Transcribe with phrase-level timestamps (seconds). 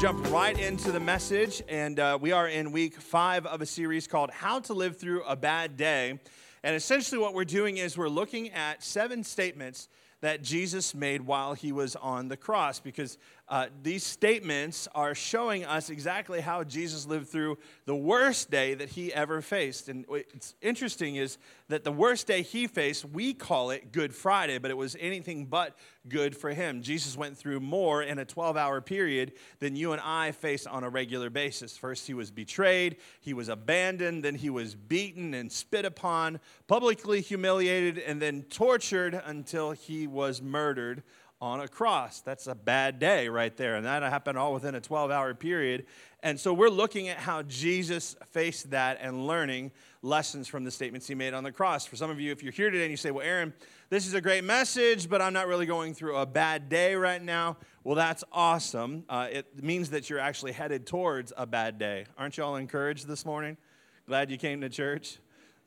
[0.00, 1.62] jump right into the message.
[1.68, 5.24] And uh, we are in week five of a series called How to Live Through
[5.24, 6.18] a Bad Day.
[6.62, 9.90] And essentially, what we're doing is we're looking at seven statements
[10.22, 13.18] that Jesus made while he was on the cross because
[13.50, 18.90] uh, these statements are showing us exactly how Jesus lived through the worst day that
[18.90, 19.88] he ever faced.
[19.88, 21.36] And what's interesting is
[21.68, 25.46] that the worst day he faced, we call it Good Friday, but it was anything
[25.46, 25.76] but
[26.08, 26.80] good for him.
[26.80, 30.84] Jesus went through more in a 12 hour period than you and I face on
[30.84, 31.76] a regular basis.
[31.76, 37.20] First, he was betrayed, he was abandoned, then he was beaten and spit upon, publicly
[37.20, 41.02] humiliated, and then tortured until he was murdered
[41.40, 42.20] on a cross.
[42.20, 43.76] That's a bad day right there.
[43.76, 45.86] And that happened all within a 12 hour period.
[46.22, 51.06] And so we're looking at how Jesus faced that and learning lessons from the statements
[51.06, 51.86] he made on the cross.
[51.86, 53.54] For some of you, if you're here today and you say, Well, Aaron,
[53.88, 57.22] this is a great message, but I'm not really going through a bad day right
[57.22, 57.56] now.
[57.84, 59.04] Well, that's awesome.
[59.08, 62.04] Uh, it means that you're actually headed towards a bad day.
[62.18, 63.56] Aren't you all encouraged this morning?
[64.06, 65.18] Glad you came to church.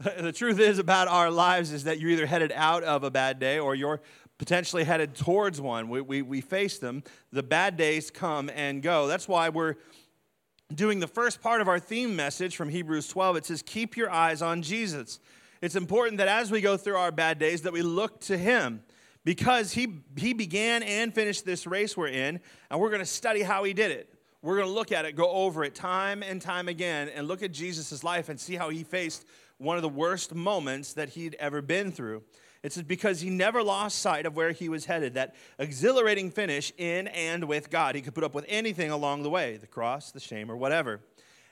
[0.20, 3.40] the truth is about our lives is that you're either headed out of a bad
[3.40, 4.02] day or you're
[4.38, 5.90] potentially headed towards one.
[5.90, 7.04] We, we, we face them.
[7.32, 9.08] The bad days come and go.
[9.08, 9.76] That's why we're
[10.74, 13.38] doing the first part of our theme message from Hebrews 12.
[13.38, 15.20] It says, Keep your eyes on Jesus.
[15.62, 18.84] It's important that as we go through our bad days, that we look to Him
[19.24, 23.44] because He, he began and finished this race we're in, and we're going to study
[23.44, 24.14] how He did it.
[24.42, 27.44] We're going to look at it, go over it time and time again, and look
[27.44, 29.26] at Jesus' life and see how He faced
[29.58, 32.24] one of the worst moments that He'd ever been through.
[32.64, 37.08] It's because he never lost sight of where he was headed, that exhilarating finish in
[37.10, 37.94] and with God.
[37.96, 41.02] He could put up with anything along the way the cross, the shame, or whatever.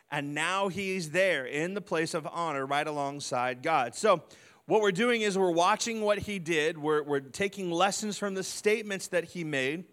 [0.09, 3.93] And now he's there in the place of honor right alongside God.
[3.93, 4.23] So,
[4.67, 8.43] what we're doing is we're watching what he did, we're, we're taking lessons from the
[8.43, 9.83] statements that he made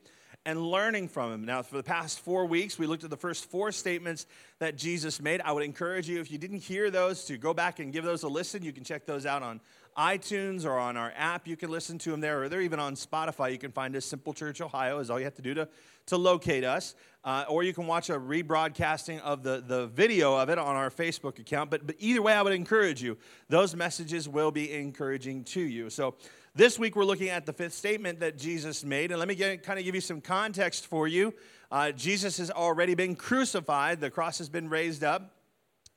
[0.44, 1.44] and learning from him.
[1.44, 4.26] Now, for the past four weeks, we looked at the first four statements
[4.60, 5.40] that Jesus made.
[5.40, 8.22] I would encourage you, if you didn't hear those, to go back and give those
[8.22, 8.62] a listen.
[8.62, 9.60] You can check those out on
[9.98, 11.48] iTunes or on our app.
[11.48, 13.50] You can listen to them there, or they're even on Spotify.
[13.50, 14.04] You can find us.
[14.04, 15.68] Simple Church Ohio is all you have to do to,
[16.06, 16.94] to locate us.
[17.24, 20.88] Uh, or you can watch a rebroadcasting of the, the video of it on our
[20.88, 21.68] Facebook account.
[21.68, 23.18] But, but either way, I would encourage you.
[23.48, 25.90] Those messages will be encouraging to you.
[25.90, 26.14] So
[26.54, 29.10] this week, we're looking at the fifth statement that Jesus made.
[29.10, 31.34] And let me get, kind of give you some context for you.
[31.70, 35.37] Uh, Jesus has already been crucified, the cross has been raised up.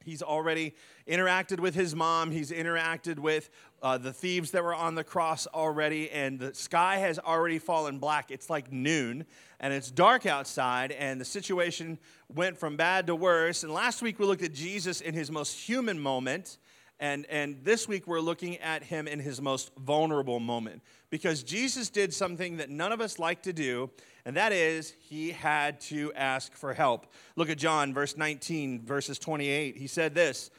[0.04, 0.76] He's already
[1.08, 2.32] interacted with his mom.
[2.32, 3.50] He's interacted with
[3.82, 8.00] uh, the thieves that were on the cross already, and the sky has already fallen
[8.00, 8.32] black.
[8.32, 9.26] It's like noon,
[9.60, 11.98] and it's dark outside, and the situation
[12.34, 13.64] went from bad to worse.
[13.64, 16.58] And last week we looked at Jesus in his most human moment,
[17.00, 21.90] and, and this week we're looking at him in his most vulnerable moment because Jesus
[21.90, 23.90] did something that none of us like to do,
[24.26, 27.08] and that is he had to ask for help.
[27.36, 29.78] Look at John, verse 19, verses 28.
[29.78, 30.52] He said this.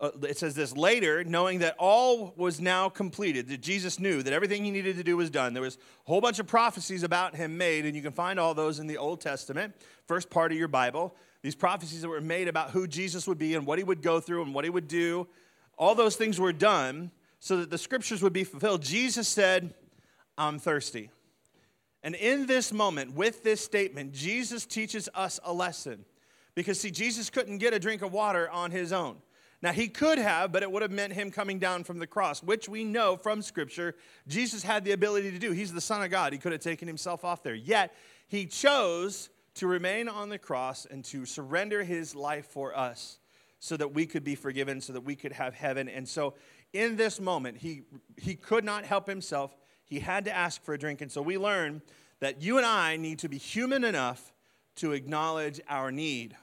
[0.00, 4.32] Uh, it says this later, knowing that all was now completed, that Jesus knew that
[4.32, 5.52] everything he needed to do was done.
[5.52, 8.54] There was a whole bunch of prophecies about him made, and you can find all
[8.54, 9.74] those in the Old Testament,
[10.06, 11.14] first part of your Bible.
[11.42, 14.20] These prophecies that were made about who Jesus would be and what he would go
[14.20, 15.26] through and what he would do,
[15.76, 18.82] all those things were done so that the scriptures would be fulfilled.
[18.82, 19.74] Jesus said,
[20.38, 21.10] I'm thirsty.
[22.02, 26.04] And in this moment, with this statement, Jesus teaches us a lesson.
[26.54, 29.16] Because, see, Jesus couldn't get a drink of water on his own.
[29.62, 32.42] Now, he could have, but it would have meant him coming down from the cross,
[32.42, 33.94] which we know from Scripture
[34.26, 35.52] Jesus had the ability to do.
[35.52, 36.32] He's the Son of God.
[36.32, 37.54] He could have taken himself off there.
[37.54, 37.94] Yet,
[38.26, 43.18] he chose to remain on the cross and to surrender his life for us
[43.58, 45.88] so that we could be forgiven, so that we could have heaven.
[45.88, 46.34] And so,
[46.72, 47.82] in this moment, he,
[48.16, 49.54] he could not help himself.
[49.84, 51.00] He had to ask for a drink.
[51.00, 51.82] And so we learn
[52.20, 54.32] that you and I need to be human enough
[54.76, 56.36] to acknowledge our need.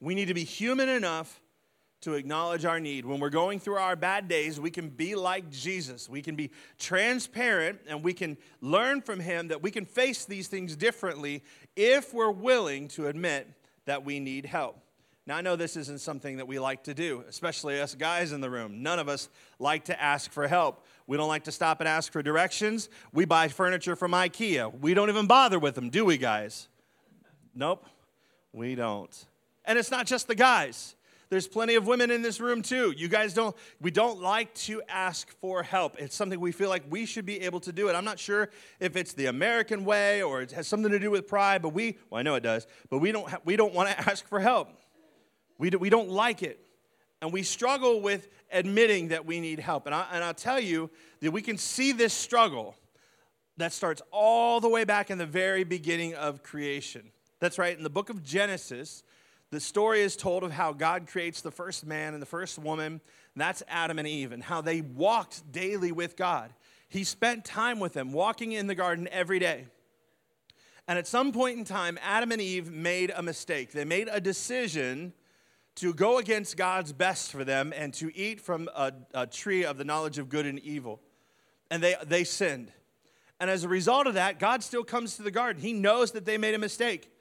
[0.00, 1.40] We need to be human enough
[2.02, 3.04] to acknowledge our need.
[3.04, 6.08] When we're going through our bad days, we can be like Jesus.
[6.08, 10.46] We can be transparent and we can learn from him that we can face these
[10.46, 11.42] things differently
[11.74, 13.48] if we're willing to admit
[13.86, 14.80] that we need help.
[15.28, 18.40] Now, I know this isn't something that we like to do, especially us guys in
[18.40, 18.82] the room.
[18.82, 19.28] None of us
[19.58, 20.86] like to ask for help.
[21.06, 22.88] We don't like to stop and ask for directions.
[23.12, 24.80] We buy furniture from IKEA.
[24.80, 26.68] We don't even bother with them, do we, guys?
[27.54, 27.84] Nope,
[28.54, 29.26] we don't.
[29.66, 30.94] And it's not just the guys.
[31.28, 32.94] There's plenty of women in this room too.
[32.96, 35.96] You guys don't, we don't like to ask for help.
[35.98, 37.94] It's something we feel like we should be able to do it.
[37.94, 38.48] I'm not sure
[38.80, 41.98] if it's the American way or it has something to do with pride, but we,
[42.08, 44.40] well, I know it does, but we don't, ha- we don't want to ask for
[44.40, 44.70] help.
[45.58, 46.60] We, do, we don't like it.
[47.20, 49.86] And we struggle with admitting that we need help.
[49.86, 50.88] And, I, and I'll tell you
[51.20, 52.76] that we can see this struggle
[53.56, 57.10] that starts all the way back in the very beginning of creation.
[57.40, 59.02] That's right, in the book of Genesis,
[59.50, 63.00] the story is told of how God creates the first man and the first woman,
[63.34, 66.52] that's Adam and Eve, and how they walked daily with God.
[66.88, 69.66] He spent time with them, walking in the garden every day.
[70.86, 73.72] And at some point in time, Adam and Eve made a mistake.
[73.72, 75.12] They made a decision
[75.80, 79.78] to go against God's best for them and to eat from a, a tree of
[79.78, 81.00] the knowledge of good and evil.
[81.70, 82.72] And they, they sinned.
[83.40, 85.62] And as a result of that, God still comes to the garden.
[85.62, 87.12] He knows that they made a mistake.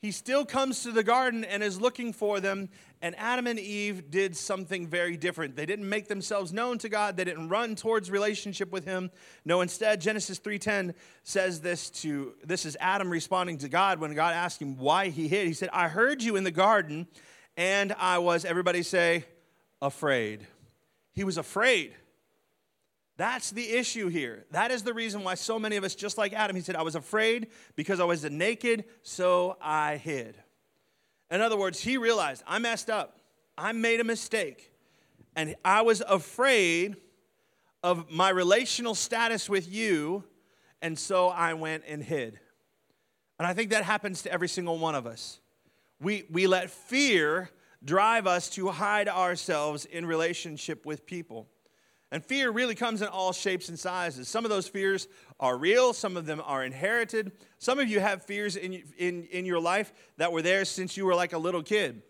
[0.00, 2.68] He still comes to the garden and is looking for them.
[3.00, 5.56] And Adam and Eve did something very different.
[5.56, 7.16] They didn't make themselves known to God.
[7.16, 9.10] They didn't run towards relationship with him.
[9.44, 14.34] No, instead, Genesis 3:10 says this to this is Adam responding to God when God
[14.34, 15.46] asked him why he hid.
[15.46, 17.06] He said, "I heard you in the garden
[17.56, 19.24] and I was, everybody say,
[19.80, 20.46] afraid.
[21.12, 21.94] He was afraid.
[23.16, 24.44] That's the issue here.
[24.50, 26.82] That is the reason why so many of us, just like Adam, he said, I
[26.82, 30.36] was afraid because I was naked, so I hid.
[31.30, 33.18] In other words, he realized, I messed up.
[33.56, 34.70] I made a mistake.
[35.34, 36.96] And I was afraid
[37.82, 40.24] of my relational status with you,
[40.82, 42.38] and so I went and hid.
[43.38, 45.40] And I think that happens to every single one of us.
[46.00, 47.50] We, we let fear
[47.84, 51.48] drive us to hide ourselves in relationship with people.
[52.12, 54.28] And fear really comes in all shapes and sizes.
[54.28, 55.08] Some of those fears
[55.40, 57.32] are real, some of them are inherited.
[57.58, 61.04] Some of you have fears in, in, in your life that were there since you
[61.04, 62.02] were like a little kid.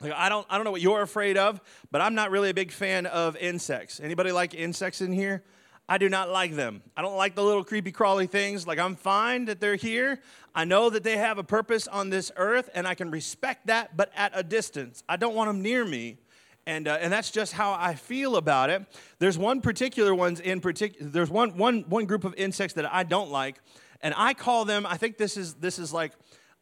[0.00, 1.60] Like, I, don't, I don't know what you're afraid of,
[1.90, 4.00] but I'm not really a big fan of insects.
[4.00, 5.44] Anybody like insects in here?
[5.88, 6.82] I do not like them.
[6.96, 8.66] I don't like the little creepy crawly things.
[8.66, 10.20] Like, I'm fine that they're here.
[10.54, 13.96] I know that they have a purpose on this earth, and I can respect that,
[13.96, 15.02] but at a distance.
[15.08, 16.18] I don't want them near me.
[16.66, 18.84] And, uh, and that's just how I feel about it.
[19.18, 21.10] There's one particular ones in particular.
[21.10, 23.58] There's one, one, one group of insects that I don't like,
[24.02, 24.84] and I call them.
[24.84, 26.12] I think this is this is like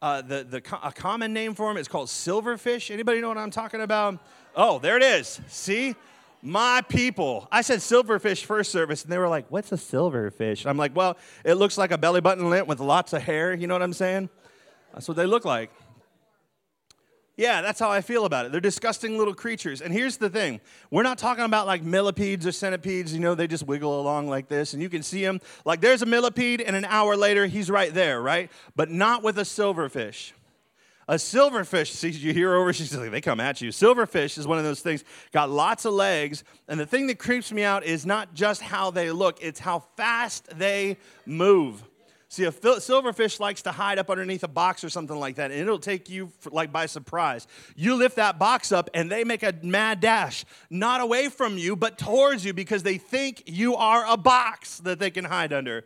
[0.00, 1.76] uh, the the a common name for them.
[1.76, 2.93] It's called silverfish.
[2.93, 4.25] Anybody know what I'm talking about?
[4.55, 5.40] Oh, there it is.
[5.49, 5.96] See,
[6.43, 7.49] my people.
[7.50, 10.67] I said silverfish first service, and they were like, What's a silverfish?
[10.67, 13.55] I'm like, Well, it looks like a belly button lint with lots of hair.
[13.55, 14.29] You know what I'm saying?
[14.93, 15.71] That's what they look like.
[17.37, 18.53] Yeah, that's how I feel about it.
[18.53, 19.83] They're disgusting little creatures.
[19.83, 20.61] And here's the thing
[20.91, 24.49] we're not talking about like millipedes or centipedes, you know, they just wiggle along like
[24.49, 25.41] this, and you can see them.
[25.65, 28.50] Like there's a millipede, and an hour later, he's right there, right?
[28.75, 30.33] But not with a silverfish.
[31.08, 33.70] A silverfish, see, you hear over, she's like, they come at you.
[33.70, 36.43] Silverfish is one of those things, got lots of legs.
[36.67, 39.85] And the thing that creeps me out is not just how they look, it's how
[39.97, 41.85] fast they move.
[42.29, 45.61] See, a silverfish likes to hide up underneath a box or something like that, and
[45.61, 47.47] it'll take you for, like by surprise.
[47.76, 51.76] You lift that box up, and they make a mad dash, not away from you,
[51.76, 55.85] but towards you because they think you are a box that they can hide under.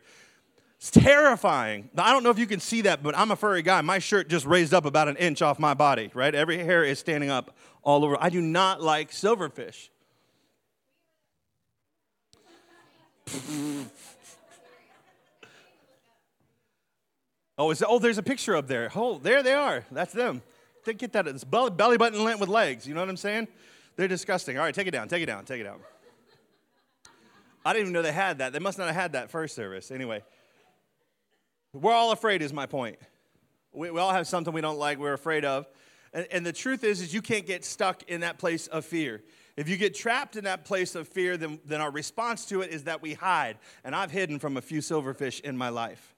[0.81, 1.91] It's terrifying.
[1.99, 3.83] I don't know if you can see that, but I'm a furry guy.
[3.83, 6.35] My shirt just raised up about an inch off my body, right?
[6.35, 8.17] Every hair is standing up all over.
[8.19, 9.91] I do not like silverfish.
[17.59, 18.91] oh, is, oh, there's a picture up there.
[18.97, 19.85] Oh, there they are.
[19.93, 20.41] That's them.
[20.87, 21.29] They Get that.
[21.29, 22.89] It's belly button lint with legs.
[22.89, 23.49] You know what I'm saying?
[23.97, 24.57] They're disgusting.
[24.57, 25.09] All right, take it down.
[25.09, 25.45] Take it down.
[25.45, 25.81] Take it down.
[27.67, 28.55] I didn't even know they had that.
[28.55, 29.91] They must not have had that first service.
[29.91, 30.23] Anyway.
[31.73, 32.99] We're all afraid, is my point.
[33.73, 35.67] We, we all have something we don't like, we're afraid of.
[36.13, 39.23] And, and the truth is, is you can't get stuck in that place of fear.
[39.57, 42.71] If you get trapped in that place of fear, then, then our response to it
[42.71, 43.57] is that we hide.
[43.85, 46.15] And I've hidden from a few silverfish in my life.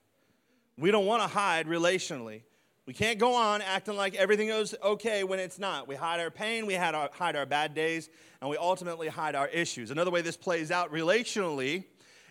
[0.77, 2.41] We don't want to hide relationally.
[2.85, 5.87] We can't go on acting like everything is okay when it's not.
[5.87, 8.09] We hide our pain, we hide our, hide our bad days,
[8.41, 9.91] and we ultimately hide our issues.
[9.91, 11.85] Another way this plays out relationally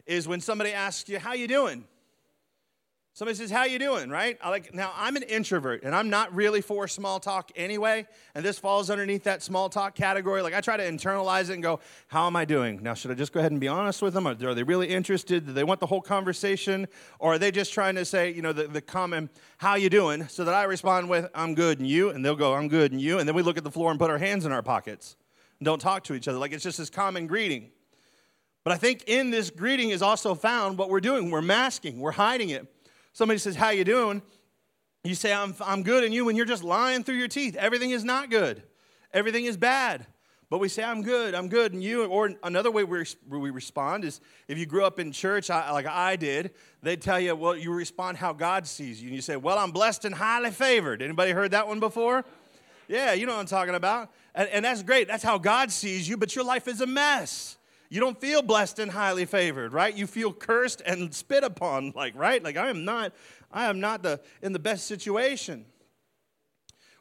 [0.04, 1.84] is when somebody asks you, how you doing?
[3.14, 4.38] Somebody says, "How you doing?" Right?
[4.42, 4.90] I like now.
[4.96, 8.06] I'm an introvert, and I'm not really for small talk anyway.
[8.34, 10.40] And this falls underneath that small talk category.
[10.40, 13.14] Like I try to internalize it and go, "How am I doing?" Now, should I
[13.14, 14.26] just go ahead and be honest with them?
[14.26, 15.44] Are, are they really interested?
[15.44, 16.88] Do they want the whole conversation,
[17.18, 19.28] or are they just trying to say, you know, the, the common
[19.58, 22.54] "How you doing?" So that I respond with, "I'm good," and you, and they'll go,
[22.54, 24.46] "I'm good," and you, and then we look at the floor and put our hands
[24.46, 25.16] in our pockets
[25.60, 26.38] and don't talk to each other.
[26.38, 27.72] Like it's just this common greeting.
[28.64, 31.30] But I think in this greeting is also found what we're doing.
[31.30, 32.00] We're masking.
[32.00, 32.72] We're hiding it
[33.12, 34.22] somebody says, How you doing?
[35.04, 37.90] You say, I'm, I'm good, and you, when you're just lying through your teeth, everything
[37.90, 38.62] is not good,
[39.12, 40.06] everything is bad.
[40.52, 44.04] But we say, I'm good, I'm good, and you, or another way we, we respond
[44.04, 46.50] is if you grew up in church like I did,
[46.82, 49.08] they'd tell you, well, you respond how God sees you.
[49.08, 51.00] And you say, well, I'm blessed and highly favored.
[51.00, 52.26] Anybody heard that one before?
[52.86, 54.10] Yeah, you know what I'm talking about.
[54.34, 55.08] And, and that's great.
[55.08, 57.56] That's how God sees you, but your life is a mess.
[57.92, 59.94] You don't feel blessed and highly favored, right?
[59.94, 62.42] You feel cursed and spit upon, like, right?
[62.42, 63.12] Like I am not,
[63.52, 65.66] I am not the in the best situation.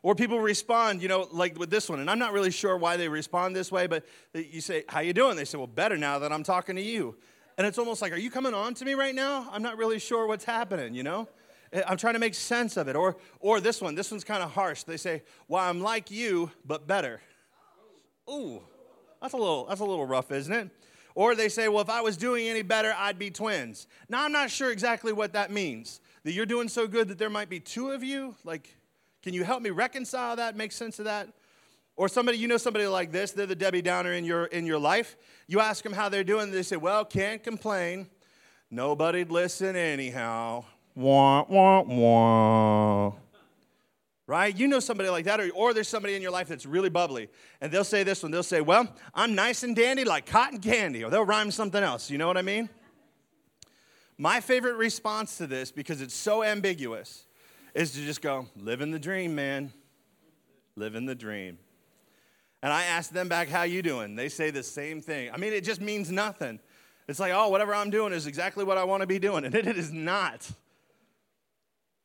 [0.04, 2.98] Or people respond, you know, like with this one, and I'm not really sure why
[2.98, 6.20] they respond this way, but you say, "How you doing?" They say, "Well, better now
[6.20, 7.16] that I'm talking to you."
[7.58, 9.98] And it's almost like, "Are you coming on to me right now?" I'm not really
[9.98, 11.30] sure what's happening, you know.
[11.72, 12.98] Eh, I'm trying to make sense of it.
[12.98, 14.84] Or, or this one, this one's kind of harsh.
[14.84, 17.22] They say, "Well, I'm like you, but better."
[18.30, 18.62] Ooh,
[19.22, 20.70] that's a little, that's a little rough, isn't it?
[21.16, 24.32] Or they say, "Well, if I was doing any better, I'd be twins." Now, I'm
[24.32, 26.00] not sure exactly what that means.
[26.24, 28.76] That you're doing so good that there might be two of you, like
[29.22, 31.28] can you help me reconcile that, make sense of that?
[31.96, 34.80] Or somebody, you know somebody like this, they're the Debbie Downer in your, in your
[34.80, 35.16] life.
[35.48, 38.08] You ask them how they're doing, they say, well, can't complain.
[38.72, 40.64] Nobody'd listen anyhow.
[40.96, 43.14] Wah, wah, wah.
[44.32, 44.58] Right?
[44.58, 47.28] You know somebody like that, or, or there's somebody in your life that's really bubbly,
[47.60, 48.32] and they'll say this one.
[48.32, 52.10] They'll say, Well, I'm nice and dandy like cotton candy, or they'll rhyme something else.
[52.10, 52.70] You know what I mean?
[54.18, 57.26] My favorite response to this, because it's so ambiguous,
[57.76, 59.74] is to just go, living the dream, man.
[60.78, 61.58] Living the dream.
[62.64, 64.16] And I ask them back, how you doing?
[64.16, 65.30] They say the same thing.
[65.34, 66.62] I mean, it just means nothing.
[67.10, 69.44] It's like, oh, whatever I'm doing is exactly what I want to be doing.
[69.44, 70.50] And it is not.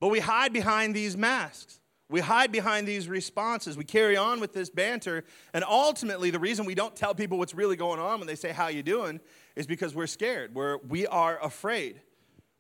[0.01, 1.79] But we hide behind these masks.
[2.09, 3.77] We hide behind these responses.
[3.77, 5.25] We carry on with this banter.
[5.53, 8.53] And ultimately, the reason we don't tell people what's really going on when they say,
[8.53, 9.21] How you doing?
[9.57, 10.55] is because we're scared.
[10.55, 12.01] We're, we are afraid.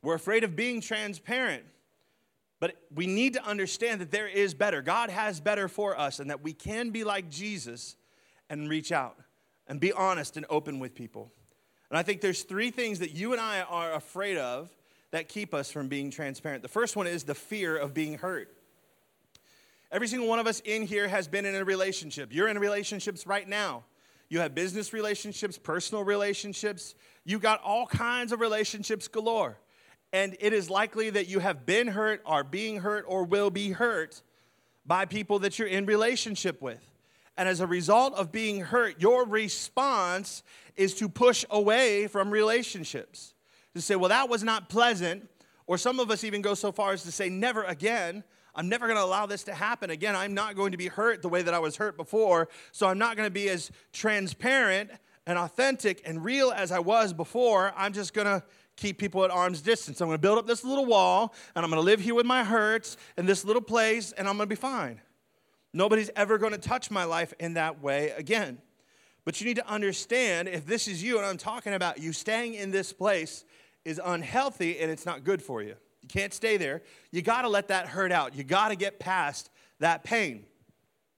[0.03, 1.63] We're afraid of being transparent.
[2.59, 4.81] But we need to understand that there is better.
[4.81, 7.97] God has better for us, and that we can be like Jesus
[8.49, 9.19] and reach out
[9.67, 11.33] and be honest and open with people.
[11.91, 14.75] And I think there's three things that you and I are afraid of
[15.11, 16.63] that keep us from being transparent.
[16.63, 18.56] The first one is the fear of being hurt.
[19.97, 22.33] Every single one of us in here has been in a relationship.
[22.33, 23.83] You're in relationships right now.
[24.29, 26.95] You have business relationships, personal relationships.
[27.25, 29.59] You've got all kinds of relationships galore
[30.13, 33.71] and it is likely that you have been hurt, are being hurt, or will be
[33.71, 34.23] hurt
[34.87, 36.81] by people that you're in relationship with.
[37.37, 40.43] And as a result of being hurt, your response
[40.77, 43.35] is to push away from relationships.
[43.75, 45.29] To say, well, that was not pleasant.
[45.67, 48.23] Or some of us even go so far as to say, never again.
[48.57, 50.17] I'm never going to allow this to happen again.
[50.17, 52.49] I'm not going to be hurt the way that I was hurt before.
[52.73, 54.91] So I'm not going to be as transparent
[55.27, 57.73] and authentic and real as I was before.
[57.77, 58.43] I'm just going to
[58.77, 60.01] keep people at arm's distance.
[60.01, 62.27] I'm going to build up this little wall, and I'm going to live here with
[62.27, 65.01] my hurts in this little place, and I'm going to be fine.
[65.73, 68.59] Nobody's ever going to touch my life in that way again.
[69.25, 72.55] But you need to understand if this is you, and I'm talking about you staying
[72.55, 73.45] in this place
[73.85, 75.77] is unhealthy and it's not good for you.
[76.07, 76.83] You can't stay there.
[77.11, 78.37] You got to let that hurt out.
[78.37, 80.45] You got to get past that pain.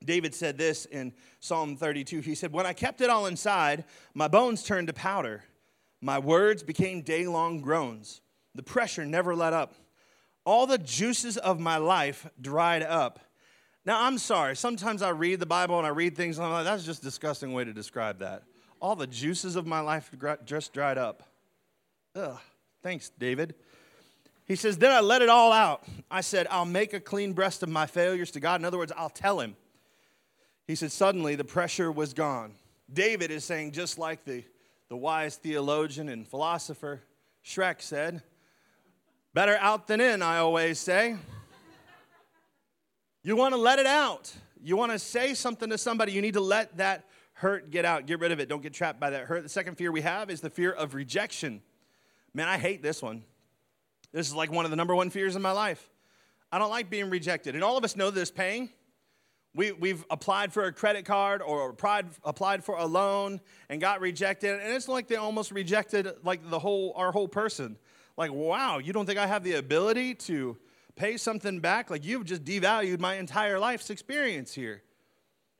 [0.02, 2.20] David said this in Psalm 32.
[2.20, 5.44] He said, When I kept it all inside, my bones turned to powder.
[6.00, 8.22] My words became day long groans.
[8.54, 9.74] The pressure never let up.
[10.46, 13.20] All the juices of my life dried up.
[13.84, 14.56] Now, I'm sorry.
[14.56, 17.04] Sometimes I read the Bible and I read things and I'm like, that's just a
[17.04, 18.44] disgusting way to describe that.
[18.80, 20.10] All the juices of my life
[20.46, 21.24] just dried up.
[22.14, 22.38] Ugh.
[22.82, 23.54] Thanks, David.
[24.48, 25.84] He says, Then I let it all out.
[26.10, 28.60] I said, I'll make a clean breast of my failures to God.
[28.60, 29.54] In other words, I'll tell him.
[30.66, 32.54] He said, Suddenly the pressure was gone.
[32.92, 34.42] David is saying, just like the
[34.88, 37.02] the wise theologian and philosopher
[37.44, 38.22] Shrek said,
[39.34, 41.16] Better out than in, I always say.
[43.22, 44.32] You want to let it out.
[44.62, 48.06] You want to say something to somebody, you need to let that hurt get out.
[48.06, 48.48] Get rid of it.
[48.48, 49.42] Don't get trapped by that hurt.
[49.42, 51.60] The second fear we have is the fear of rejection.
[52.32, 53.22] Man, I hate this one.
[54.18, 55.88] This is like one of the number one fears in my life.
[56.50, 57.54] I don't like being rejected.
[57.54, 58.68] And all of us know this pain.
[59.54, 64.00] We, we've applied for a credit card or applied, applied for a loan and got
[64.00, 64.58] rejected.
[64.58, 67.76] And it's like they almost rejected like the whole, our whole person.
[68.16, 70.56] Like, wow, you don't think I have the ability to
[70.96, 71.88] pay something back?
[71.88, 74.82] Like you've just devalued my entire life's experience here.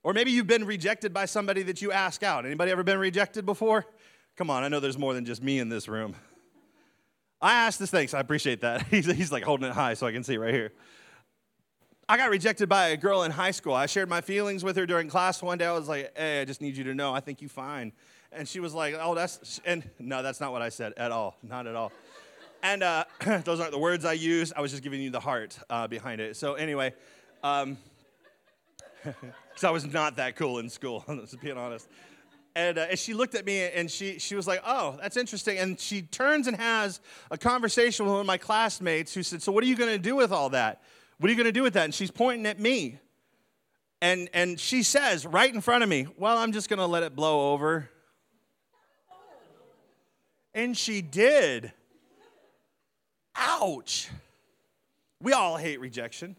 [0.03, 2.45] Or maybe you've been rejected by somebody that you ask out.
[2.45, 3.87] Anybody ever been rejected before?
[4.35, 6.17] Come on, I know there's more than just me in this room.
[7.41, 8.83] I asked this, thanks, I appreciate that.
[8.91, 10.73] He's, he's like holding it high so I can see right here.
[12.09, 13.75] I got rejected by a girl in high school.
[13.75, 15.67] I shared my feelings with her during class one day.
[15.67, 17.93] I was like, hey, I just need you to know, I think you're fine.
[18.33, 21.37] And she was like, oh, that's, and no, that's not what I said at all.
[21.43, 21.93] Not at all.
[22.63, 23.05] And uh,
[23.45, 24.53] those aren't the words I used.
[24.57, 26.37] I was just giving you the heart uh, behind it.
[26.37, 26.95] So, anyway,
[27.41, 27.77] because um,
[29.63, 31.89] I was not that cool in school, to be honest.
[32.59, 35.59] And, uh, and, she looked at me and she, she was like, Oh, that's interesting.
[35.59, 36.99] And she turns and has
[37.31, 39.99] a conversation with one of my classmates who said, So, what are you going to
[39.99, 40.83] do with all that?
[41.19, 41.85] What are you going to do with that?
[41.85, 42.99] And she's pointing at me.
[44.03, 47.05] And, and she says right in front of me, Well, I'm just going to let
[47.05, 47.89] it blow over.
[50.53, 51.73] And she did.
[53.37, 54.09] Ouch.
[55.21, 56.35] We all hate rejection.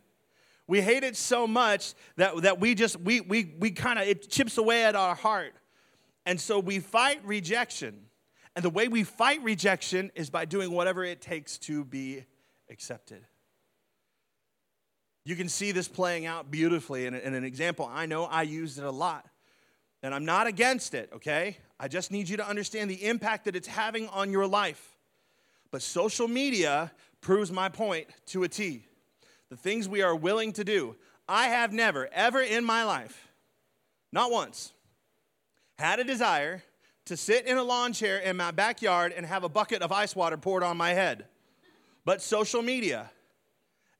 [0.67, 4.29] We hate it so much that, that we just, we, we, we kind of, it
[4.29, 5.53] chips away at our heart.
[6.25, 8.05] And so we fight rejection.
[8.55, 12.25] And the way we fight rejection is by doing whatever it takes to be
[12.69, 13.25] accepted.
[15.25, 17.89] You can see this playing out beautifully in, in an example.
[17.91, 19.27] I know I used it a lot.
[20.01, 21.57] And I'm not against it, okay?
[21.79, 24.97] I just need you to understand the impact that it's having on your life.
[25.71, 28.85] But social media proves my point to a T.
[29.49, 30.95] The things we are willing to do.
[31.27, 33.29] I have never, ever in my life,
[34.11, 34.73] not once,
[35.79, 36.61] had a desire
[37.05, 40.13] to sit in a lawn chair in my backyard and have a bucket of ice
[40.13, 41.25] water poured on my head.
[42.03, 43.09] But social media,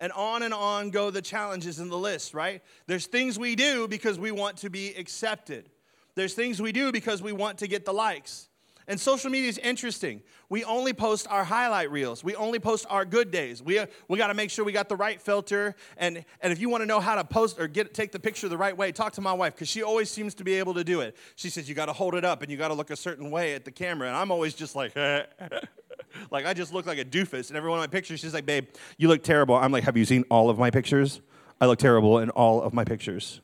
[0.01, 2.61] and on and on go the challenges in the list, right?
[2.87, 5.69] There's things we do because we want to be accepted.
[6.15, 8.48] There's things we do because we want to get the likes.
[8.89, 10.23] And social media is interesting.
[10.49, 12.23] We only post our highlight reels.
[12.23, 13.61] We only post our good days.
[13.61, 15.75] We, we got to make sure we got the right filter.
[15.95, 18.49] And, and if you want to know how to post or get take the picture
[18.49, 20.83] the right way, talk to my wife because she always seems to be able to
[20.83, 21.15] do it.
[21.35, 23.29] She says you got to hold it up and you got to look a certain
[23.29, 24.07] way at the camera.
[24.07, 24.95] And I'm always just like,
[26.31, 27.49] like I just look like a doofus.
[27.49, 29.53] And every one of my pictures, she's like, babe, you look terrible.
[29.53, 31.21] I'm like, have you seen all of my pictures?
[31.61, 33.39] I look terrible in all of my pictures.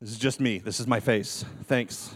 [0.00, 0.56] This is just me.
[0.56, 1.44] This is my face.
[1.64, 2.14] Thanks.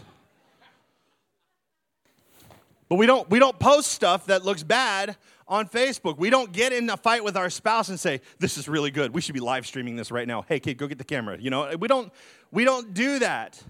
[2.91, 5.15] But we don't, we don't post stuff that looks bad
[5.47, 6.17] on Facebook.
[6.17, 9.13] We don't get in a fight with our spouse and say, this is really good.
[9.13, 10.41] We should be live streaming this right now.
[10.41, 11.37] Hey, kid, go get the camera.
[11.39, 12.11] You know, we don't,
[12.51, 13.63] we don't do that.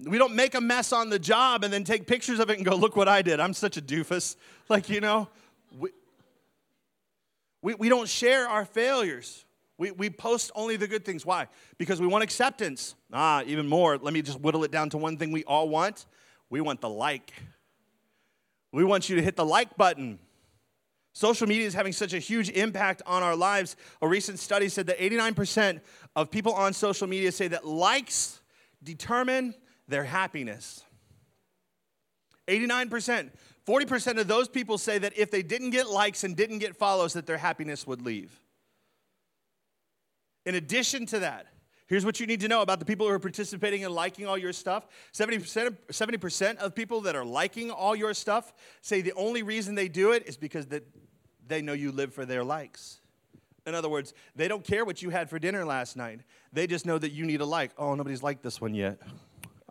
[0.00, 2.66] We don't make a mess on the job and then take pictures of it and
[2.66, 3.38] go, look what I did.
[3.38, 4.34] I'm such a doofus.
[4.68, 5.28] Like, you know,
[5.78, 5.90] we,
[7.62, 9.44] we, we don't share our failures.
[9.78, 11.24] We, we post only the good things.
[11.24, 11.46] Why?
[11.78, 12.96] Because we want acceptance.
[13.12, 13.96] Ah, even more.
[13.98, 16.06] Let me just whittle it down to one thing we all want.
[16.50, 17.32] We want the like.
[18.72, 20.18] We want you to hit the like button.
[21.12, 23.76] Social media is having such a huge impact on our lives.
[24.02, 25.80] A recent study said that 89%
[26.14, 28.40] of people on social media say that likes
[28.82, 29.54] determine
[29.88, 30.82] their happiness.
[32.48, 33.30] 89%.
[33.66, 37.14] 40% of those people say that if they didn't get likes and didn't get follows
[37.14, 38.40] that their happiness would leave.
[40.44, 41.46] In addition to that,
[41.86, 44.36] Here's what you need to know about the people who are participating and liking all
[44.36, 49.12] your stuff 70%, of, 70% of people that are liking all your stuff say the
[49.12, 50.84] only reason they do it is because that
[51.46, 53.00] they know you live for their likes.
[53.66, 56.20] In other words, they don't care what you had for dinner last night.
[56.52, 57.72] They just know that you need a like.
[57.76, 59.00] Oh, nobody's liked this one yet.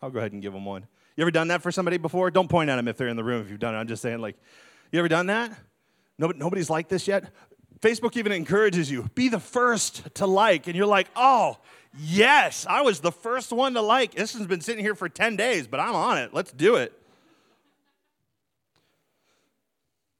[0.01, 0.85] I'll go ahead and give them one.
[1.15, 2.29] You ever done that for somebody before?
[2.29, 3.77] Don't point at them if they're in the room if you've done it.
[3.77, 4.35] I'm just saying, like,
[4.91, 5.57] you ever done that?
[6.17, 7.31] Nobody, nobody's liked this yet?
[7.79, 10.67] Facebook even encourages you be the first to like.
[10.67, 11.57] And you're like, oh,
[11.97, 14.15] Yes, I was the first one to like.
[14.15, 16.33] This has been sitting here for 10 days, but I'm on it.
[16.33, 16.93] Let's do it.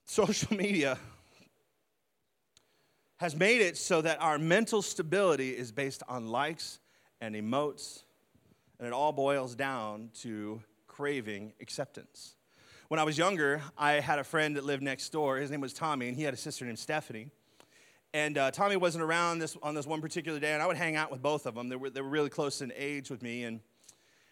[0.05, 0.97] Social media
[3.17, 6.79] has made it so that our mental stability is based on likes
[7.21, 8.03] and emotes,
[8.79, 12.35] and it all boils down to craving acceptance.
[12.88, 15.38] When I was younger, I had a friend that lived next door.
[15.38, 17.31] His name was Tommy, and he had a sister named Stephanie.
[18.15, 20.95] And uh, Tommy wasn't around this, on this one particular day, and I would hang
[20.95, 21.67] out with both of them.
[21.67, 23.60] They were, they were really close in age with me, and,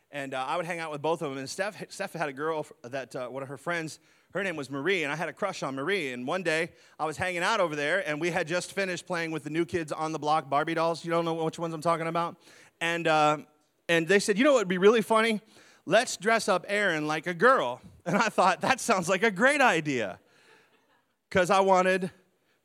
[0.10, 1.38] and uh, I would hang out with both of them.
[1.38, 4.00] And Steph, Steph had a girl that uh, one of her friends,
[4.34, 6.14] her name was Marie, and I had a crush on Marie.
[6.14, 9.32] And one day I was hanging out over there, and we had just finished playing
[9.32, 11.04] with the new kids on the block Barbie dolls.
[11.04, 12.38] You don't know which ones I'm talking about?
[12.80, 13.40] And, uh,
[13.90, 15.42] and they said, You know what would be really funny?
[15.86, 17.82] Let's dress up Aaron like a girl.
[18.06, 20.20] And I thought, That sounds like a great idea.
[21.30, 22.12] Because I wanted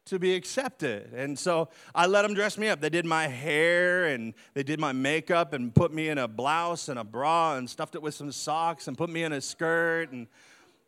[0.09, 1.13] to be accepted.
[1.15, 2.81] And so I let them dress me up.
[2.81, 6.89] They did my hair and they did my makeup and put me in a blouse
[6.89, 10.11] and a bra and stuffed it with some socks and put me in a skirt.
[10.13, 10.27] And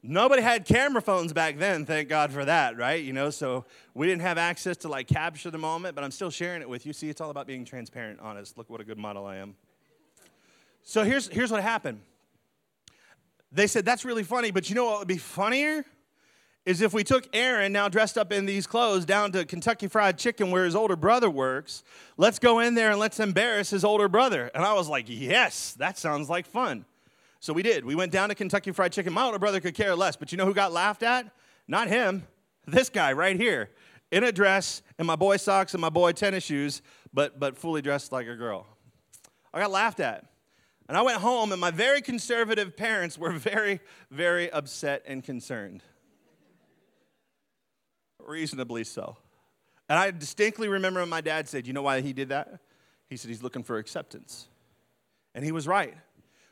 [0.02, 3.02] nobody had camera phones back then, thank God for that, right?
[3.02, 6.30] You know, so we didn't have access to like capture the moment, but I'm still
[6.30, 6.92] sharing it with you.
[6.92, 8.56] See, it's all about being transparent, honest.
[8.56, 9.54] Look what a good model I am.
[10.82, 12.00] So here's, here's what happened.
[13.52, 15.84] They said, That's really funny, but you know what would be funnier?
[16.66, 20.18] Is if we took Aaron, now dressed up in these clothes, down to Kentucky Fried
[20.18, 21.82] Chicken where his older brother works,
[22.16, 24.50] let's go in there and let's embarrass his older brother.
[24.54, 26.84] And I was like, yes, that sounds like fun.
[27.40, 27.84] So we did.
[27.86, 29.14] We went down to Kentucky Fried Chicken.
[29.14, 31.26] My older brother could care less, but you know who got laughed at?
[31.66, 32.26] Not him,
[32.66, 33.70] this guy right here
[34.10, 36.82] in a dress and my boy socks and my boy tennis shoes,
[37.14, 38.66] but, but fully dressed like a girl.
[39.54, 40.26] I got laughed at.
[40.88, 43.78] And I went home, and my very conservative parents were very,
[44.10, 45.84] very upset and concerned.
[48.26, 49.16] Reasonably so.
[49.88, 52.60] And I distinctly remember my dad said, You know why he did that?
[53.08, 54.46] He said, He's looking for acceptance.
[55.34, 55.94] And he was right.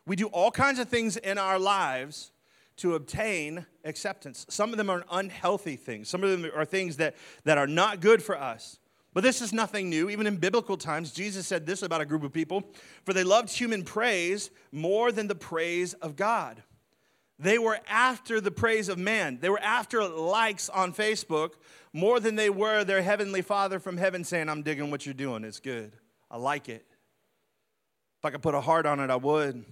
[0.07, 2.33] We do all kinds of things in our lives
[2.79, 4.47] to obtain acceptance.
[4.49, 8.01] Some of them are unhealthy things, some of them are things that, that are not
[8.01, 8.79] good for us.
[9.15, 10.11] But this is nothing new.
[10.11, 12.63] Even in biblical times, Jesus said this about a group of people
[13.05, 16.63] for they loved human praise more than the praise of God.
[17.39, 19.39] They were after the praise of man.
[19.41, 21.53] They were after likes on Facebook
[21.93, 25.45] more than they were their heavenly Father from heaven saying, I'm digging what you're doing.
[25.45, 25.93] It's good.
[26.31, 26.85] I like it.
[28.19, 29.65] If I could put a heart on it, I would.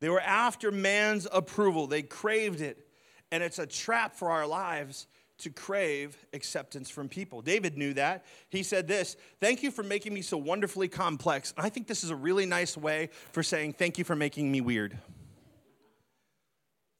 [0.00, 2.86] They were after man's approval, they craved it.
[3.32, 5.06] And it's a trap for our lives
[5.38, 7.42] to crave acceptance from people.
[7.42, 8.24] David knew that.
[8.48, 11.54] He said this Thank you for making me so wonderfully complex.
[11.56, 14.50] And I think this is a really nice way for saying, Thank you for making
[14.50, 14.98] me weird.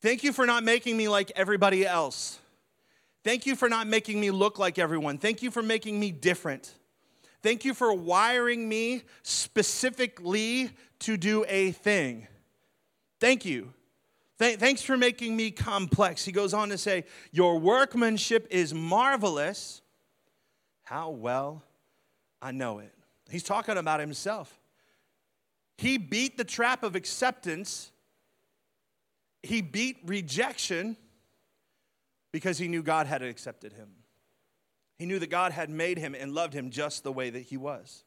[0.03, 2.39] Thank you for not making me like everybody else.
[3.23, 5.19] Thank you for not making me look like everyone.
[5.19, 6.75] Thank you for making me different.
[7.43, 12.27] Thank you for wiring me specifically to do a thing.
[13.19, 13.73] Thank you.
[14.39, 16.25] Th- thanks for making me complex.
[16.25, 19.83] He goes on to say, Your workmanship is marvelous.
[20.83, 21.63] How well
[22.41, 22.93] I know it.
[23.31, 24.59] He's talking about himself.
[25.77, 27.90] He beat the trap of acceptance,
[29.43, 30.97] he beat rejection
[32.33, 33.89] because he knew God had accepted him.
[34.99, 37.57] He knew that God had made him and loved him just the way that he
[37.57, 38.05] was.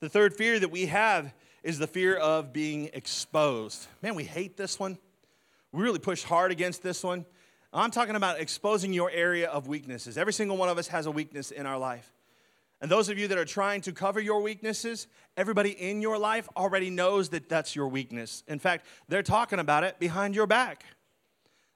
[0.00, 3.86] The third fear that we have is the fear of being exposed.
[4.02, 4.98] Man, we hate this one.
[5.72, 7.26] We really push hard against this one.
[7.72, 10.16] I'm talking about exposing your area of weaknesses.
[10.16, 12.12] Every single one of us has a weakness in our life.
[12.84, 15.06] And those of you that are trying to cover your weaknesses,
[15.38, 18.44] everybody in your life already knows that that's your weakness.
[18.46, 20.84] In fact, they're talking about it behind your back.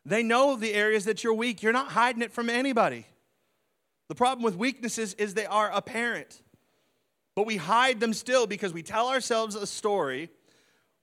[0.05, 1.63] They know the areas that you're weak.
[1.63, 3.07] You're not hiding it from anybody.
[4.09, 6.43] The problem with weaknesses is they are apparent
[7.39, 10.29] but we hide them still because we tell ourselves a story.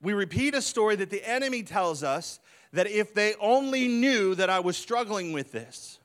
[0.02, 2.42] We repeat a story that the enemy tells us
[2.74, 5.98] that if they only knew that I was struggling with this,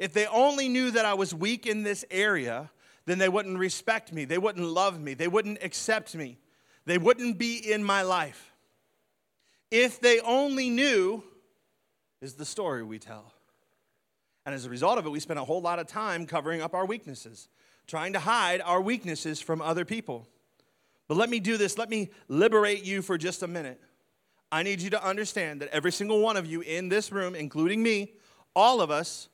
[0.00, 2.72] if they only knew that I was weak in this area,
[3.04, 6.38] then they wouldn't respect me, they wouldn't love me, they wouldn't accept me,
[6.84, 8.52] they wouldn't be in my life.
[9.70, 11.24] If they only knew,
[12.20, 13.32] is the story we tell.
[14.46, 16.74] And as a result of it, we spend a whole lot of time covering up
[16.74, 17.48] our weaknesses
[17.86, 20.26] trying to hide our weaknesses from other people.
[21.08, 21.78] But let me do this.
[21.78, 23.80] Let me liberate you for just a minute.
[24.50, 27.82] I need you to understand that every single one of you in this room, including
[27.82, 28.12] me,
[28.54, 29.28] all of us,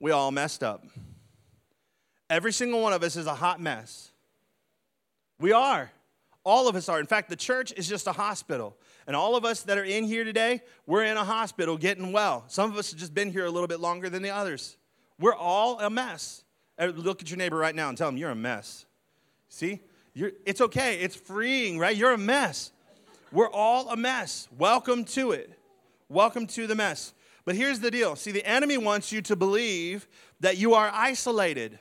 [0.00, 0.84] we all messed up.
[2.28, 4.10] Every single one of us is a hot mess.
[5.38, 5.90] We are.
[6.44, 7.00] All of us are.
[7.00, 8.76] In fact, the church is just a hospital.
[9.06, 12.44] And all of us that are in here today, we're in a hospital getting well.
[12.48, 14.76] Some of us have just been here a little bit longer than the others.
[15.18, 16.44] We're all a mess.
[16.78, 18.86] Uh, look at your neighbor right now and tell him you're a mess.
[19.48, 19.80] See?
[20.14, 20.98] You're, it's okay.
[21.00, 21.96] It's freeing, right?
[21.96, 22.72] You're a mess.
[23.32, 24.48] We're all a mess.
[24.56, 25.52] Welcome to it.
[26.08, 27.12] Welcome to the mess.
[27.44, 30.08] But here's the deal see, the enemy wants you to believe
[30.40, 31.78] that you are isolated.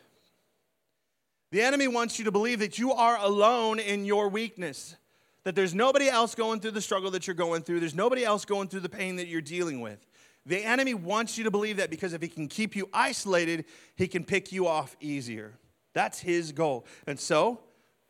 [1.55, 4.97] The enemy wants you to believe that you are alone in your weakness,
[5.45, 8.43] that there's nobody else going through the struggle that you're going through, there's nobody else
[8.43, 10.05] going through the pain that you're dealing with.
[10.45, 13.63] The enemy wants you to believe that because if he can keep you isolated,
[13.95, 15.53] he can pick you off easier.
[15.93, 16.85] That's his goal.
[17.07, 17.61] And so,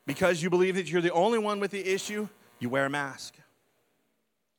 [0.08, 2.28] because you believe that you're the only one with the issue,
[2.58, 3.36] you wear a mask.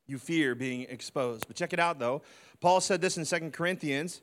[0.06, 1.48] You fear being exposed.
[1.48, 2.22] But check it out though.
[2.60, 4.20] Paul said this in Second Corinthians.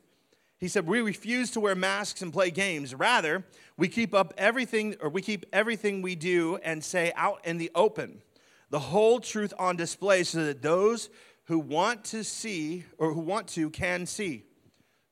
[0.58, 2.94] He said, "We refuse to wear masks and play games.
[2.94, 3.44] Rather,
[3.76, 7.70] we keep up everything or we keep everything we do and say out in the
[7.74, 8.22] open.
[8.70, 11.10] The whole truth on display so that those
[11.44, 14.44] who want to see or who want to can see.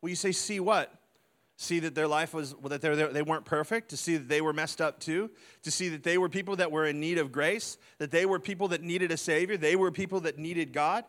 [0.01, 0.93] Well, you say, see what?
[1.57, 4.81] See that their life was, that they weren't perfect, to see that they were messed
[4.81, 5.31] up too,
[5.63, 8.41] to see that they were people that were in need of grace, that they were
[8.41, 11.05] people that needed a Savior, they were people that needed God.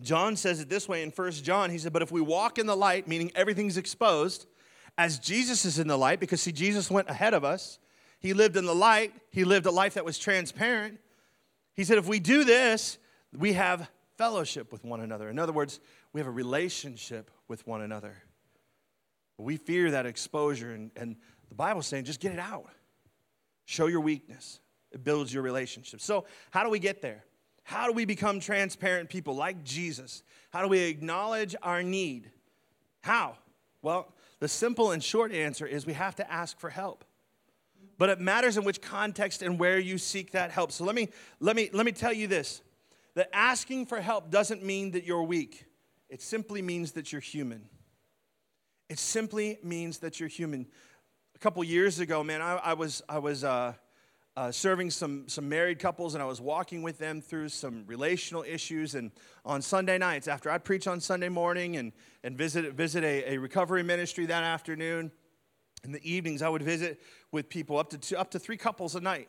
[0.00, 1.70] John says it this way in First John.
[1.70, 4.46] He said, But if we walk in the light, meaning everything's exposed,
[4.98, 7.78] as Jesus is in the light, because see, Jesus went ahead of us.
[8.18, 11.00] He lived in the light, he lived a life that was transparent.
[11.74, 12.98] He said, If we do this,
[13.36, 15.28] we have fellowship with one another.
[15.28, 15.80] In other words,
[16.12, 18.14] we have a relationship with one another.
[19.38, 21.16] We fear that exposure, and, and
[21.48, 22.68] the Bible's saying just get it out.
[23.64, 26.00] Show your weakness, it builds your relationship.
[26.00, 27.24] So, how do we get there?
[27.64, 30.22] How do we become transparent people like Jesus?
[30.50, 32.30] How do we acknowledge our need?
[33.02, 33.36] How?
[33.82, 37.04] Well, the simple and short answer is we have to ask for help.
[37.98, 40.72] But it matters in which context and where you seek that help.
[40.72, 41.08] So let me
[41.40, 42.62] let me let me tell you this.
[43.14, 45.66] That asking for help doesn't mean that you're weak.
[46.08, 47.68] It simply means that you're human.
[48.88, 50.66] It simply means that you're human.
[51.34, 53.74] A couple years ago, man, I, I was I was uh,
[54.36, 58.42] uh, serving some, some married couples, and I was walking with them through some relational
[58.42, 58.94] issues.
[58.94, 59.10] And
[59.44, 61.92] on Sunday nights, after I preach on Sunday morning and,
[62.24, 65.12] and visit, visit a, a recovery ministry that afternoon,
[65.84, 68.94] in the evenings, I would visit with people up to, two, up to three couples
[68.94, 69.28] a night.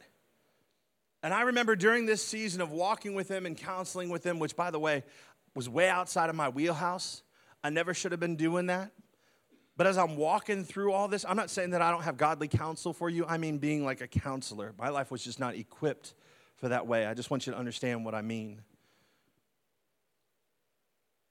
[1.24, 4.56] And I remember during this season of walking with them and counseling with them, which,
[4.56, 5.04] by the way,
[5.56, 7.24] was way outside of my wheelhouse.
[7.64, 8.92] I never should have been doing that.
[9.76, 12.48] But as I'm walking through all this, I'm not saying that I don't have godly
[12.48, 13.26] counsel for you.
[13.26, 14.74] I mean, being like a counselor.
[14.78, 16.14] My life was just not equipped
[16.58, 17.08] for that way.
[17.08, 18.62] I just want you to understand what I mean.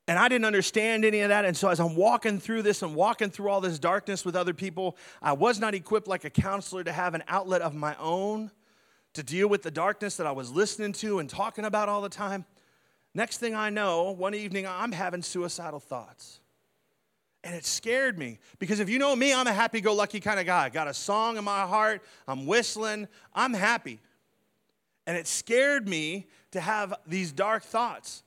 [0.09, 1.45] And I didn't understand any of that.
[1.45, 4.53] And so, as I'm walking through this and walking through all this darkness with other
[4.53, 8.51] people, I was not equipped like a counselor to have an outlet of my own
[9.15, 12.09] to deal with the darkness that I was listening to and talking about all the
[12.09, 12.45] time.
[13.15, 16.42] Next thing I know, one evening, I'm having suicidal thoughts.
[17.45, 20.39] And it scared me because if you know me, I'm a happy go lucky kind
[20.39, 20.69] of guy.
[20.69, 24.01] Got a song in my heart, I'm whistling, I'm happy.
[25.07, 28.23] And it scared me to have these dark thoughts.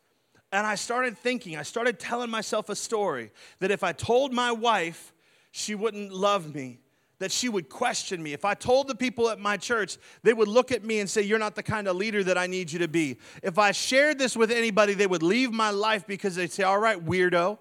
[0.52, 4.52] And I started thinking, I started telling myself a story that if I told my
[4.52, 5.14] wife,
[5.52, 6.80] she wouldn't love me,
[7.20, 8.34] that she would question me.
[8.34, 11.22] If I told the people at my church, they would look at me and say,
[11.22, 13.18] You're not the kind of leader that I need you to be.
[13.42, 16.80] If I shared this with anybody, they would leave my life because they'd say, All
[16.80, 17.58] right, weirdo.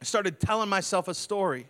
[0.00, 1.66] I started telling myself a story.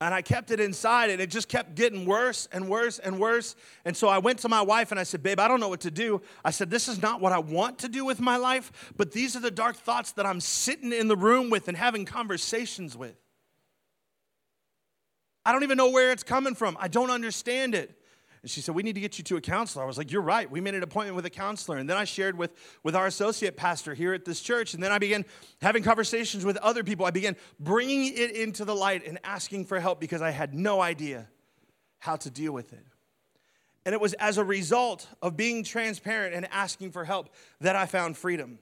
[0.00, 3.54] And I kept it inside, and it just kept getting worse and worse and worse.
[3.84, 5.82] And so I went to my wife and I said, Babe, I don't know what
[5.82, 6.22] to do.
[6.44, 9.36] I said, This is not what I want to do with my life, but these
[9.36, 13.14] are the dark thoughts that I'm sitting in the room with and having conversations with.
[15.44, 16.76] I don't even know where it's coming from.
[16.80, 17.96] I don't understand it.
[18.42, 19.84] And she said, We need to get you to a counselor.
[19.84, 20.50] I was like, You're right.
[20.50, 21.78] We made an appointment with a counselor.
[21.78, 22.52] And then I shared with,
[22.82, 24.74] with our associate pastor here at this church.
[24.74, 25.24] And then I began
[25.60, 27.06] having conversations with other people.
[27.06, 30.80] I began bringing it into the light and asking for help because I had no
[30.80, 31.28] idea
[31.98, 32.84] how to deal with it.
[33.84, 37.86] And it was as a result of being transparent and asking for help that I
[37.86, 38.58] found freedom.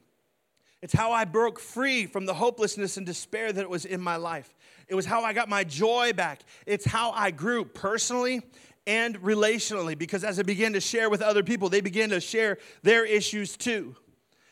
[0.83, 4.55] It's how I broke free from the hopelessness and despair that was in my life.
[4.89, 6.41] It was how I got my joy back.
[6.67, 8.41] It's how I grew personally
[8.87, 12.59] and relationally because as I began to share with other people, they began to share
[12.83, 13.97] their issues too.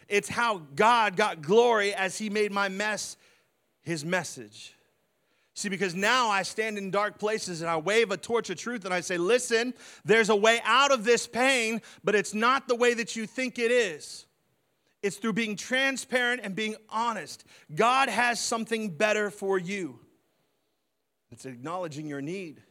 [0.09, 3.17] It's how God got glory as He made my mess
[3.83, 4.75] His message.
[5.55, 8.85] See, because now I stand in dark places and I wave a torch of truth
[8.85, 12.77] and I say, listen, there's a way out of this pain, but it's not the
[12.77, 14.27] way that you think it is.
[15.03, 17.45] It's through being transparent and being honest.
[17.75, 19.99] God has something better for you.
[21.31, 22.63] It's acknowledging your need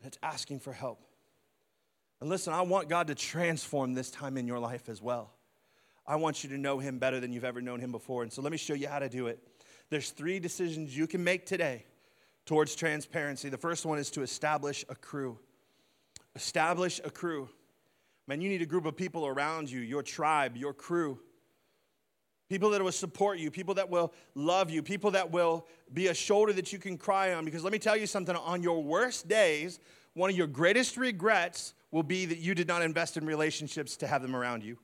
[0.00, 1.00] and it's asking for help.
[2.20, 5.32] And listen, I want God to transform this time in your life as well.
[6.06, 8.22] I want you to know Him better than you've ever known Him before.
[8.22, 9.38] And so let me show you how to do it.
[9.90, 11.84] There's three decisions you can make today
[12.46, 13.48] towards transparency.
[13.48, 15.38] The first one is to establish a crew.
[16.34, 17.48] Establish a crew.
[18.26, 21.18] Man, you need a group of people around you, your tribe, your crew.
[22.50, 26.14] People that will support you, people that will love you, people that will be a
[26.14, 27.44] shoulder that you can cry on.
[27.44, 29.78] Because let me tell you something on your worst days,
[30.14, 34.08] one of your greatest regrets will be that you did not invest in relationships to
[34.08, 34.76] have them around you.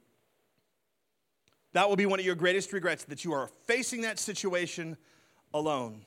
[1.72, 4.96] That will be one of your greatest regrets that you are facing that situation
[5.52, 6.04] alone.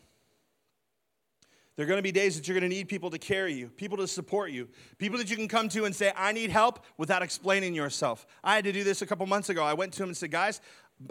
[1.76, 3.70] There are going to be days that you're going to need people to carry you,
[3.70, 4.68] people to support you,
[4.98, 8.28] people that you can come to and say, I need help without explaining yourself.
[8.44, 9.64] I had to do this a couple months ago.
[9.64, 10.60] I went to him and said, Guys,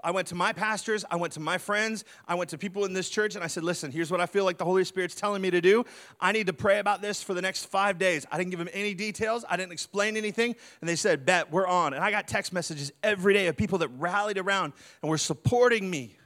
[0.04, 2.92] I went to my pastors, I went to my friends, I went to people in
[2.92, 5.40] this church, and I said, Listen, here's what I feel like the Holy Spirit's telling
[5.40, 5.84] me to do.
[6.20, 8.26] I need to pray about this for the next five days.
[8.30, 11.66] I didn't give them any details, I didn't explain anything, and they said, Bet, we're
[11.66, 11.94] on.
[11.94, 15.88] And I got text messages every day of people that rallied around and were supporting
[15.88, 16.16] me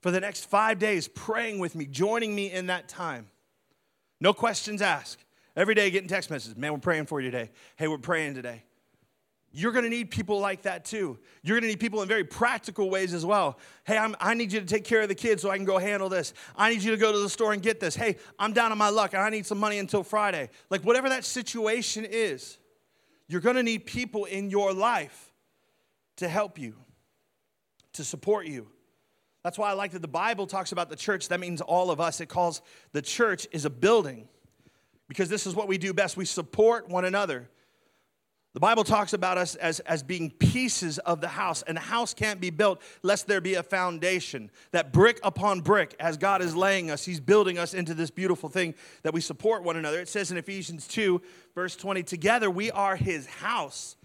[0.00, 3.28] for the next five days, praying with me, joining me in that time.
[4.20, 5.24] No questions asked.
[5.56, 6.56] Every day getting text messages.
[6.56, 7.50] Man, we're praying for you today.
[7.76, 8.62] Hey, we're praying today.
[9.58, 11.18] You're going to need people like that too.
[11.42, 13.58] You're going to need people in very practical ways as well.
[13.82, 15.78] Hey, I'm, i need you to take care of the kids so I can go
[15.78, 16.32] handle this.
[16.54, 17.96] I need you to go to the store and get this.
[17.96, 20.50] Hey, I'm down on my luck and I need some money until Friday.
[20.70, 22.56] Like, whatever that situation is,
[23.26, 25.32] you're going to need people in your life
[26.18, 26.76] to help you,
[27.94, 28.68] to support you.
[29.42, 31.26] That's why I like that the Bible talks about the church.
[31.30, 32.20] That means all of us.
[32.20, 34.28] It calls the church is a building
[35.08, 36.16] because this is what we do best.
[36.16, 37.50] We support one another.
[38.54, 42.14] The Bible talks about us as, as being pieces of the house, and the house
[42.14, 44.50] can't be built lest there be a foundation.
[44.70, 48.48] That brick upon brick, as God is laying us, He's building us into this beautiful
[48.48, 50.00] thing that we support one another.
[50.00, 51.20] It says in Ephesians 2,
[51.54, 53.96] verse 20, together we are His house,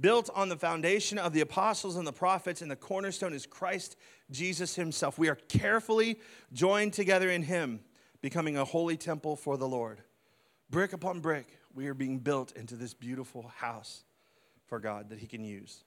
[0.00, 3.96] built on the foundation of the apostles and the prophets, and the cornerstone is Christ
[4.30, 5.18] Jesus Himself.
[5.18, 6.18] We are carefully
[6.54, 7.80] joined together in Him,
[8.22, 10.00] becoming a holy temple for the Lord.
[10.70, 14.04] Brick upon brick we are being built into this beautiful house
[14.66, 15.84] for God that He can use.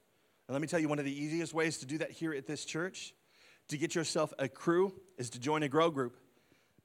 [0.47, 2.47] And let me tell you, one of the easiest ways to do that here at
[2.47, 3.13] this church,
[3.69, 6.17] to get yourself a crew, is to join a grow group.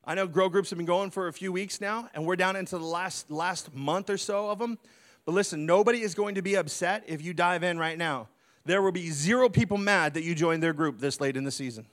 [0.05, 2.57] I know grow groups have been going for a few weeks now, and we're down
[2.57, 4.79] into the last, last month or so of them.
[5.27, 8.29] But listen, nobody is going to be upset if you dive in right now.
[8.65, 11.51] There will be zero people mad that you joined their group this late in the
[11.51, 11.87] season.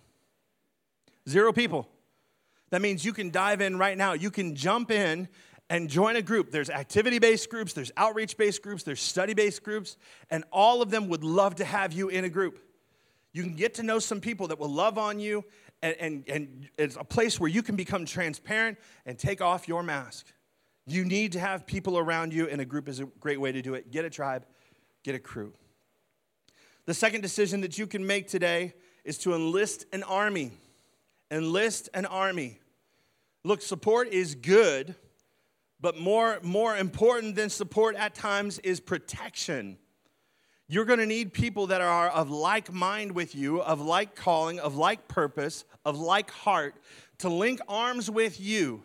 [1.27, 1.89] Zero people.
[2.69, 4.13] That means you can dive in right now.
[4.13, 5.27] You can jump in
[5.69, 6.51] and join a group.
[6.51, 9.97] There's activity based groups, there's outreach based groups, there's study based groups,
[10.29, 12.59] and all of them would love to have you in a group.
[13.33, 15.43] You can get to know some people that will love on you,
[15.81, 19.83] and, and, and it's a place where you can become transparent and take off your
[19.83, 20.27] mask.
[20.87, 23.61] You need to have people around you, and a group is a great way to
[23.61, 23.91] do it.
[23.91, 24.45] Get a tribe,
[25.03, 25.53] get a crew.
[26.85, 30.51] The second decision that you can make today is to enlist an army.
[31.31, 32.59] Enlist an army.
[33.43, 34.95] Look, support is good
[35.79, 39.77] but more, more important than support at times is protection.
[40.67, 44.59] You're going to need people that are of like mind with you, of like calling,
[44.59, 46.75] of like purpose, of like heart,
[47.19, 48.83] to link arms with you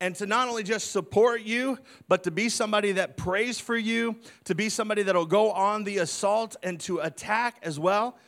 [0.00, 4.16] and to not only just support you, but to be somebody that prays for you,
[4.44, 8.18] to be somebody that'll go on the assault and to attack as well,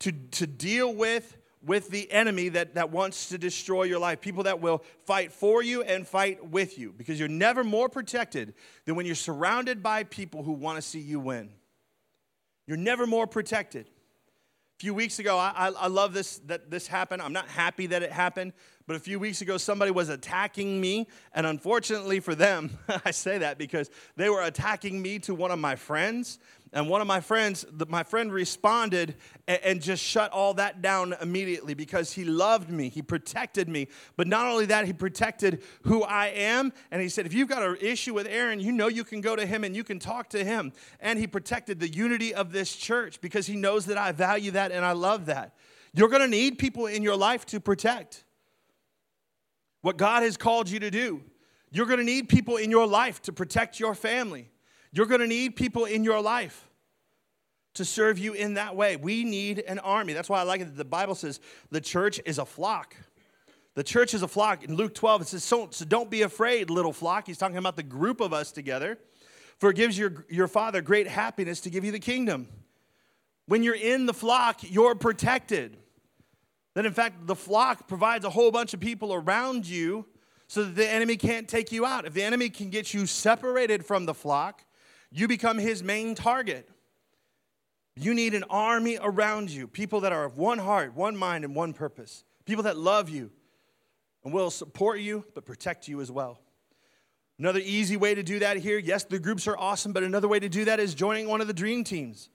[0.00, 4.20] to, to deal with with the enemy that, that wants to destroy your life.
[4.20, 8.54] People that will fight for you and fight with you because you're never more protected
[8.84, 11.50] than when you're surrounded by people who want to see you win.
[12.66, 13.86] You're never more protected.
[13.86, 17.22] A few weeks ago, I, I, I love this that this happened.
[17.22, 18.52] I'm not happy that it happened,
[18.86, 21.08] but a few weeks ago, somebody was attacking me.
[21.32, 25.58] And unfortunately for them, I say that because they were attacking me to one of
[25.58, 26.38] my friends.
[26.72, 29.14] And one of my friends, my friend responded
[29.46, 32.88] and just shut all that down immediately because he loved me.
[32.88, 33.88] He protected me.
[34.16, 36.72] But not only that, he protected who I am.
[36.90, 39.36] And he said, if you've got an issue with Aaron, you know you can go
[39.36, 40.72] to him and you can talk to him.
[41.00, 44.72] And he protected the unity of this church because he knows that I value that
[44.72, 45.54] and I love that.
[45.94, 48.24] You're going to need people in your life to protect
[49.82, 51.22] what God has called you to do.
[51.70, 54.50] You're going to need people in your life to protect your family.
[54.96, 56.70] You're going to need people in your life
[57.74, 58.96] to serve you in that way.
[58.96, 60.14] We need an army.
[60.14, 61.38] That's why I like it that the Bible says
[61.70, 62.96] the church is a flock.
[63.74, 64.64] The church is a flock.
[64.64, 67.26] In Luke 12, it says, so, so don't be afraid, little flock.
[67.26, 68.98] He's talking about the group of us together.
[69.58, 72.48] For it gives your, your Father great happiness to give you the kingdom.
[73.44, 75.76] When you're in the flock, you're protected.
[76.72, 80.06] That in fact, the flock provides a whole bunch of people around you
[80.48, 82.06] so that the enemy can't take you out.
[82.06, 84.62] If the enemy can get you separated from the flock,
[85.10, 86.68] you become his main target.
[87.94, 91.54] You need an army around you, people that are of one heart, one mind, and
[91.54, 93.30] one purpose, people that love you
[94.24, 96.40] and will support you, but protect you as well.
[97.38, 100.40] Another easy way to do that here, yes, the groups are awesome, but another way
[100.40, 102.30] to do that is joining one of the dream teams.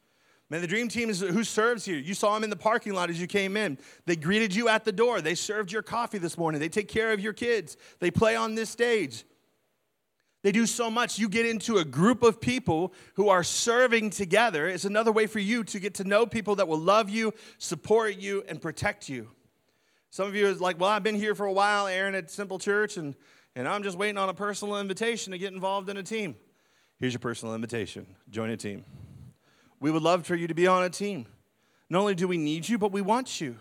[0.50, 1.98] Man, the dream team is who serves here.
[1.98, 3.78] You saw them in the parking lot as you came in.
[4.06, 5.22] They greeted you at the door.
[5.22, 6.60] They served your coffee this morning.
[6.60, 7.78] They take care of your kids.
[8.00, 9.24] They play on this stage.
[10.44, 11.20] They do so much.
[11.20, 14.68] You get into a group of people who are serving together.
[14.68, 18.18] It's another way for you to get to know people that will love you, support
[18.18, 19.30] you, and protect you.
[20.10, 22.58] Some of you are like, well, I've been here for a while, Aaron, at Simple
[22.58, 23.16] Church, and,
[23.56, 26.36] and I'm just waiting on a personal invitation to get involved in a team.
[27.00, 28.84] Here's your personal invitation join a team.
[29.80, 31.28] We would love for you to be on a team.
[31.90, 33.58] Not only do we need you, but we want you.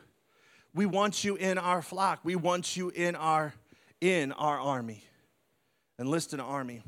[0.74, 2.20] We want you in our flock.
[2.22, 3.54] We want you in our
[4.00, 5.04] in our army.
[6.00, 6.82] Enlist in an army.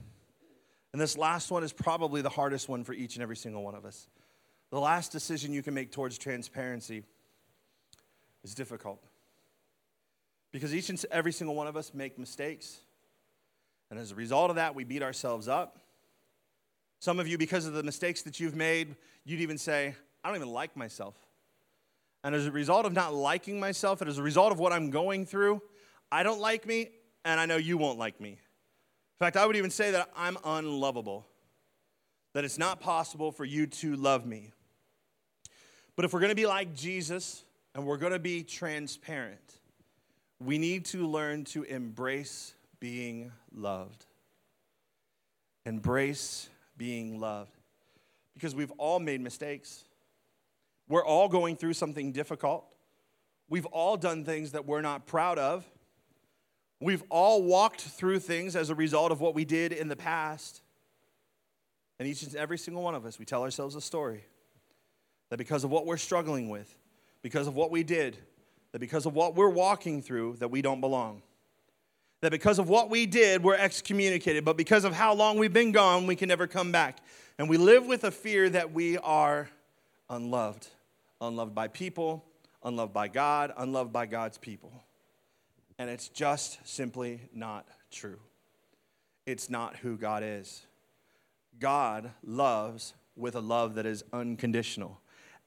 [0.93, 3.75] And this last one is probably the hardest one for each and every single one
[3.75, 4.09] of us.
[4.71, 7.03] The last decision you can make towards transparency
[8.43, 9.03] is difficult.
[10.51, 12.79] Because each and every single one of us make mistakes.
[13.91, 15.79] And as a result of that, we beat ourselves up.
[16.99, 20.37] Some of you, because of the mistakes that you've made, you'd even say, I don't
[20.37, 21.15] even like myself.
[22.25, 24.91] And as a result of not liking myself, and as a result of what I'm
[24.91, 25.61] going through,
[26.11, 26.91] I don't like me,
[27.25, 28.39] and I know you won't like me.
[29.21, 31.27] In fact, I would even say that I'm unlovable,
[32.33, 34.53] that it's not possible for you to love me.
[35.95, 37.45] But if we're going to be like Jesus
[37.75, 39.59] and we're going to be transparent,
[40.41, 44.07] we need to learn to embrace being loved.
[45.65, 47.53] Embrace being loved.
[48.35, 49.85] because we've all made mistakes.
[50.89, 52.65] We're all going through something difficult.
[53.49, 55.65] We've all done things that we're not proud of.
[56.83, 60.63] We've all walked through things as a result of what we did in the past.
[61.99, 64.25] And each and every single one of us, we tell ourselves a story
[65.31, 66.77] that because of what we're struggling with,
[67.23, 68.19] because of what we did,
[68.73, 71.23] that because of what we're walking through, that we don't belong.
[72.21, 75.73] That because of what we did, we're excommunicated, but because of how long we've been
[75.73, 76.99] gone, we can never come back.
[77.39, 79.49] And we live with a fear that we are
[80.11, 80.67] unloved.
[81.21, 82.25] Unloved by people,
[82.65, 84.73] unloved by God, unloved by God's people.
[85.83, 88.21] And it's just simply not true.
[89.27, 90.65] It's not who God is.
[91.59, 95.01] God loves with a love that is unconditional.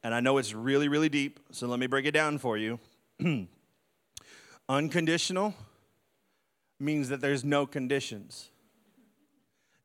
[0.04, 2.82] And I know it's really, really deep, so let me break it down for you.
[4.68, 5.54] Unconditional
[6.82, 8.50] means that there's no conditions.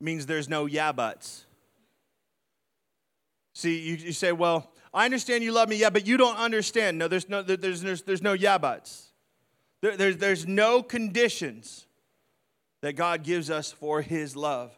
[0.00, 1.46] means there's no yeah buts.
[3.52, 6.98] See, you, you say, well, I understand you love me, yeah, but you don't understand.
[6.98, 9.09] No, there's no, there's, there's, there's no yeah buts.
[9.82, 11.86] There, there's, there's no conditions
[12.82, 14.76] that God gives us for his love.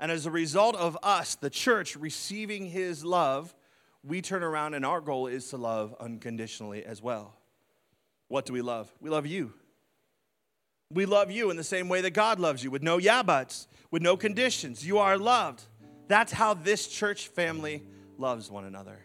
[0.00, 3.54] And as a result of us, the church, receiving his love,
[4.04, 7.34] we turn around and our goal is to love unconditionally as well.
[8.28, 8.92] What do we love?
[9.00, 9.52] We love you.
[10.90, 13.68] We love you in the same way that God loves you, with no yeah buts,
[13.90, 14.86] with no conditions.
[14.86, 15.62] You are loved.
[16.06, 17.82] That's how this church family
[18.16, 18.98] loves one another.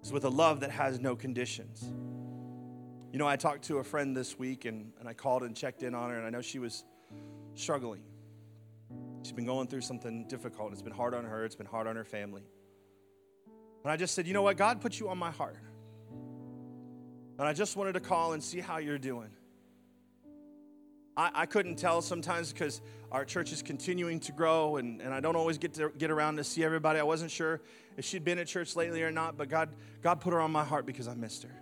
[0.00, 1.84] It's with a love that has no conditions.
[3.12, 5.82] You know, I talked to a friend this week and, and I called and checked
[5.82, 6.82] in on her, and I know she was
[7.54, 8.00] struggling.
[9.22, 10.72] She's been going through something difficult.
[10.72, 12.42] It's been hard on her, it's been hard on her family.
[13.84, 14.56] And I just said, you know what?
[14.56, 15.58] God put you on my heart.
[17.38, 19.28] And I just wanted to call and see how you're doing.
[21.14, 25.20] I, I couldn't tell sometimes because our church is continuing to grow and, and I
[25.20, 26.98] don't always get to get around to see everybody.
[26.98, 27.60] I wasn't sure
[27.98, 29.68] if she'd been at church lately or not, but God,
[30.00, 31.61] God put her on my heart because I missed her.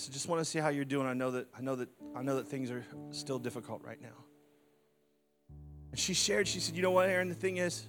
[0.00, 1.06] So just want to see how you're doing.
[1.06, 4.24] I know that I know that I know that things are still difficult right now.
[5.90, 7.86] And she shared, she said, you know what, Aaron, the thing is,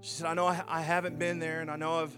[0.00, 2.16] she said, I know I, I haven't been there and I know I've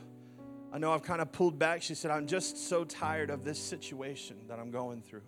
[0.73, 1.83] I know I've kind of pulled back.
[1.83, 5.23] She said, I'm just so tired of this situation that I'm going through.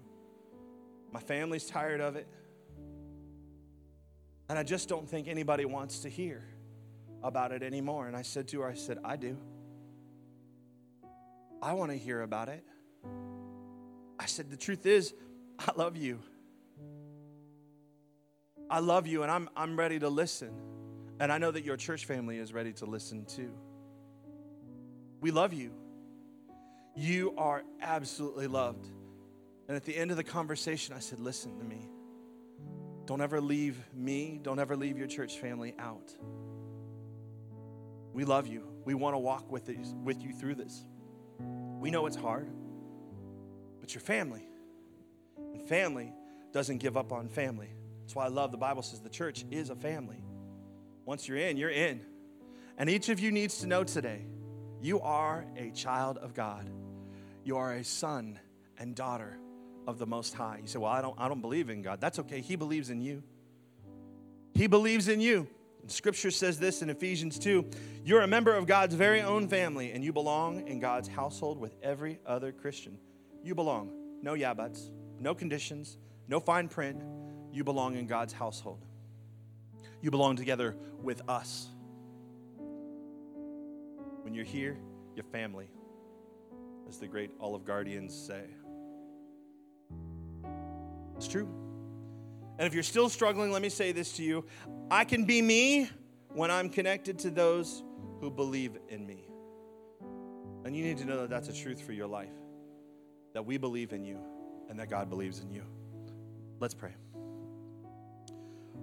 [1.11, 2.29] My family's tired of it.
[4.49, 6.45] And I just don't think anybody wants to hear
[7.21, 8.07] about it anymore.
[8.07, 9.37] And I said to her, I said, I do.
[11.61, 12.65] I want to hear about it.
[14.21, 15.15] I said, the truth is,
[15.59, 16.21] I love you.
[18.69, 20.53] I love you, and I'm, I'm ready to listen.
[21.19, 23.51] And I know that your church family is ready to listen too.
[25.21, 25.73] We love you.
[26.95, 28.87] You are absolutely loved.
[29.69, 31.89] And at the end of the conversation, I said, Listen to me.
[33.07, 36.15] Don't ever leave me, don't ever leave your church family out.
[38.13, 38.69] We love you.
[38.85, 40.85] We want to walk with, it, with you through this.
[41.39, 42.49] We know it's hard,
[43.91, 44.47] but you're family.
[45.53, 46.13] And family
[46.53, 47.71] doesn't give up on family.
[48.03, 50.23] That's why I love the Bible says the church is a family.
[51.07, 52.01] Once you're in, you're in.
[52.79, 54.27] And each of you needs to know today
[54.81, 56.71] you are a child of God.
[57.43, 58.39] You are a son
[58.79, 59.41] and daughter
[59.89, 60.61] of the Most High.
[60.63, 62.01] You say, Well, I don't, I don't believe in God.
[62.01, 62.41] That's okay.
[62.41, 63.25] He believes in you.
[64.55, 65.49] He believes in you.
[65.83, 67.65] And scripture says this in Ephesians 2
[68.05, 71.75] You're a member of God's very own family, and you belong in God's household with
[71.83, 72.97] every other Christian.
[73.43, 73.91] You belong.
[74.23, 77.03] No yeah buts, no conditions, no fine print.
[77.53, 78.85] You belong in God's household.
[80.03, 81.69] You belong together with us.
[84.23, 84.77] When you're here,
[85.15, 85.69] your family,
[86.89, 88.43] as the great Olive Guardians say.
[91.17, 91.49] It's true.
[92.59, 94.45] And if you're still struggling, let me say this to you
[94.91, 95.89] I can be me
[96.29, 97.83] when I'm connected to those
[98.21, 99.25] who believe in me.
[100.65, 102.33] And you need to know that that's a truth for your life,
[103.33, 104.19] that we believe in you
[104.69, 105.63] and that God believes in you.
[106.59, 106.95] Let's pray.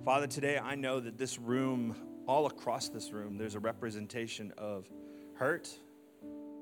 [0.03, 1.95] Father, today I know that this room,
[2.27, 4.87] all across this room, there's a representation of
[5.35, 5.69] hurt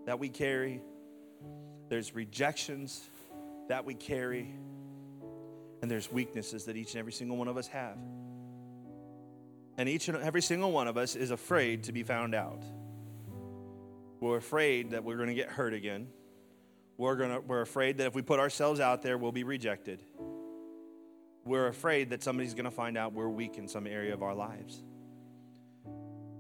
[0.06, 0.82] that we carry,
[1.90, 3.04] there's rejections
[3.68, 4.56] that we carry
[5.82, 7.98] and there's weaknesses that each and every single one of us have.
[9.78, 12.64] And each and every single one of us is afraid to be found out.
[14.20, 16.08] We're afraid that we're going to get hurt again.
[16.98, 20.02] We're, gonna, we're afraid that if we put ourselves out there, we'll be rejected.
[21.44, 24.34] We're afraid that somebody's going to find out we're weak in some area of our
[24.34, 24.82] lives.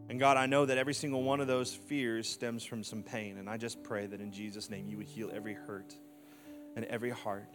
[0.07, 3.37] And God, I know that every single one of those fears stems from some pain.
[3.37, 5.95] And I just pray that in Jesus' name you would heal every hurt
[6.75, 7.53] and every heart.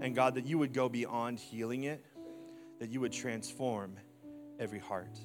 [0.00, 2.04] And God, that you would go beyond healing it,
[2.80, 3.96] that you would transform
[4.58, 5.18] every heart.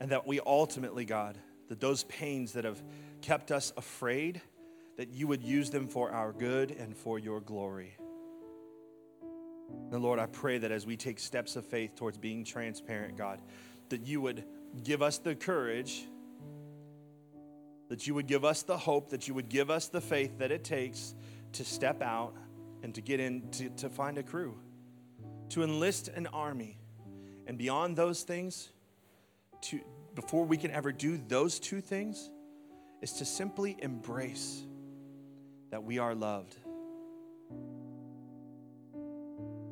[0.00, 1.38] And that we ultimately, God,
[1.68, 2.80] that those pains that have
[3.20, 4.40] kept us afraid,
[4.98, 7.96] that you would use them for our good and for your glory.
[9.92, 13.40] And Lord, I pray that as we take steps of faith towards being transparent, God,
[13.90, 14.44] that you would
[14.82, 16.04] give us the courage,
[17.88, 20.50] that you would give us the hope, that you would give us the faith that
[20.50, 21.14] it takes
[21.52, 22.34] to step out
[22.82, 24.58] and to get in to, to find a crew,
[25.50, 26.76] to enlist an army.
[27.46, 28.70] And beyond those things,
[29.62, 29.80] to,
[30.16, 32.30] before we can ever do those two things,
[33.00, 34.64] is to simply embrace
[35.70, 36.56] that we are loved.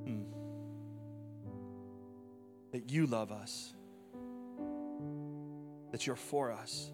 [0.05, 0.23] Hmm.
[2.73, 3.75] That you love us,
[5.93, 6.91] that you're for us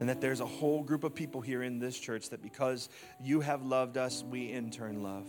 [0.00, 2.88] and that there's a whole group of people here in this church that because
[3.22, 5.28] you have loved us, we in turn love.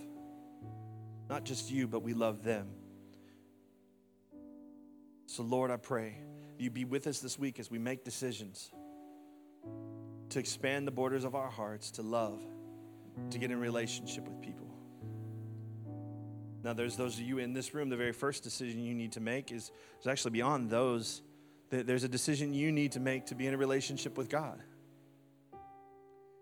[1.30, 2.68] Not just you, but we love them.
[5.26, 6.16] So, Lord, I pray
[6.58, 8.72] you be with us this week as we make decisions
[10.32, 12.42] to expand the borders of our hearts, to love,
[13.30, 14.68] to get in relationship with people.
[16.64, 19.20] Now, there's those of you in this room, the very first decision you need to
[19.20, 21.22] make is, is actually beyond those
[21.72, 24.62] there's a decision you need to make to be in a relationship with God.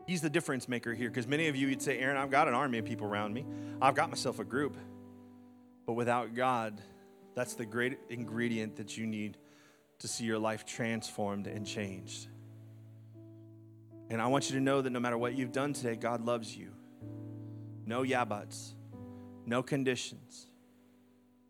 [0.08, 2.56] He's the difference maker here because many of you would say, Aaron, I've got an
[2.56, 3.46] army of people around me,
[3.80, 4.76] I've got myself a group.
[5.86, 6.82] But without God,
[7.36, 9.38] that's the great ingredient that you need
[10.00, 12.28] to see your life transformed and changed.
[14.10, 16.56] And I want you to know that no matter what you've done today, God loves
[16.56, 16.72] you.
[17.86, 18.74] No yeah buts,
[19.46, 20.48] no conditions.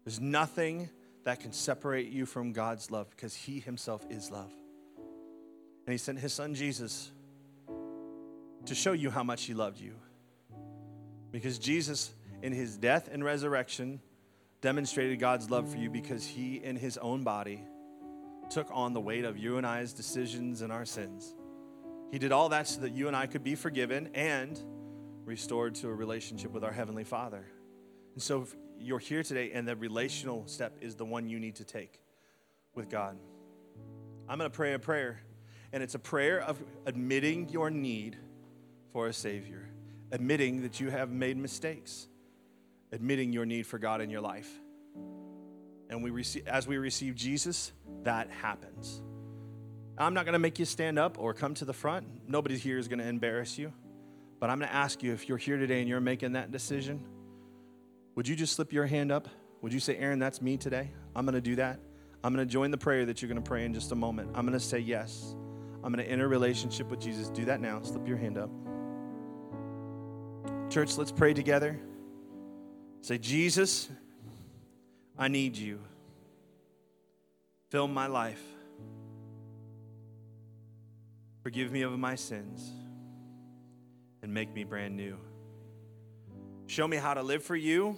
[0.03, 0.89] There's nothing
[1.23, 4.51] that can separate you from God's love because He Himself is love.
[5.85, 7.11] And He sent His Son Jesus
[8.65, 9.95] to show you how much He loved you.
[11.31, 14.01] Because Jesus, in His death and resurrection,
[14.61, 17.61] demonstrated God's love for you because He, in His own body,
[18.49, 21.35] took on the weight of you and I's decisions and our sins.
[22.11, 24.59] He did all that so that you and I could be forgiven and
[25.25, 27.45] restored to a relationship with our Heavenly Father.
[28.15, 28.47] And so,
[28.79, 32.01] you're here today and the relational step is the one you need to take
[32.73, 33.17] with God.
[34.27, 35.19] I'm going to pray a prayer,
[35.73, 38.15] and it's a prayer of admitting your need
[38.93, 39.67] for a Savior,
[40.11, 42.07] admitting that you have made mistakes,
[42.91, 44.49] admitting your need for God in your life.
[45.89, 47.71] And we receive, as we receive Jesus,
[48.03, 49.01] that happens.
[49.99, 52.07] I'm not going to make you stand up or come to the front.
[52.27, 53.73] Nobody here is going to embarrass you.
[54.39, 57.05] But I'm going to ask you if you're here today and you're making that decision
[58.19, 59.29] would you just slip your hand up?
[59.61, 60.91] Would you say, Aaron, that's me today?
[61.15, 61.79] I'm going to do that.
[62.21, 64.31] I'm going to join the prayer that you're going to pray in just a moment.
[64.35, 65.37] I'm going to say yes.
[65.83, 67.29] I'm going to enter a relationship with Jesus.
[67.29, 67.81] Do that now.
[67.81, 68.49] Slip your hand up.
[70.69, 71.79] Church, let's pray together.
[72.99, 73.87] Say, Jesus,
[75.17, 75.79] I need you.
[77.69, 78.43] Fill my life.
[81.49, 82.69] Forgive me of my sins
[84.21, 85.17] and make me brand new.
[86.67, 87.97] Show me how to live for you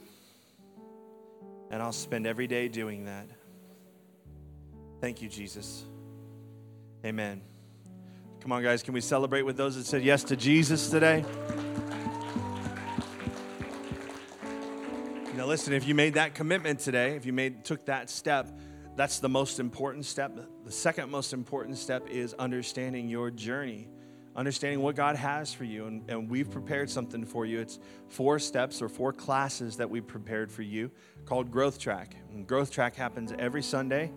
[1.70, 3.28] and I'll spend every day doing that.
[5.02, 5.84] Thank you, Jesus.
[7.06, 7.42] Amen.
[8.40, 11.26] Come on, guys, can we celebrate with those that said yes to Jesus today?
[15.36, 18.48] Now, listen, if you made that commitment today, if you made took that step,
[18.96, 20.38] that's the most important step.
[20.66, 23.88] The second most important step is understanding your journey
[24.36, 25.86] understanding what God has for you.
[25.86, 27.60] And, and we've prepared something for you.
[27.60, 27.80] It's
[28.10, 30.92] four steps or four classes that we've prepared for you
[31.26, 32.16] called Growth Track.
[32.32, 34.12] And Growth Track happens every Sunday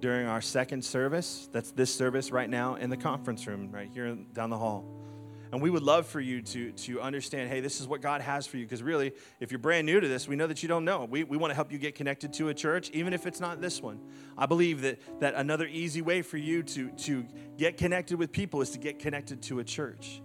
[0.00, 1.48] during our second service.
[1.52, 4.97] That's this service right now in the conference room, right here down the hall.
[5.52, 8.46] And we would love for you to, to understand hey, this is what God has
[8.46, 8.64] for you.
[8.64, 11.06] Because really, if you're brand new to this, we know that you don't know.
[11.08, 13.60] We, we want to help you get connected to a church, even if it's not
[13.60, 14.00] this one.
[14.36, 17.26] I believe that, that another easy way for you to, to
[17.56, 20.20] get connected with people is to get connected to a church.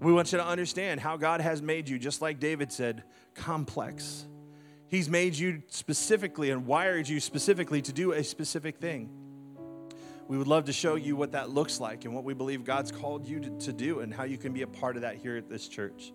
[0.00, 3.02] We want you to understand how God has made you, just like David said,
[3.34, 4.26] complex.
[4.88, 9.10] He's made you specifically and wired you specifically to do a specific thing
[10.30, 12.92] we would love to show you what that looks like and what we believe God's
[12.92, 15.36] called you to, to do and how you can be a part of that here
[15.36, 16.12] at this church.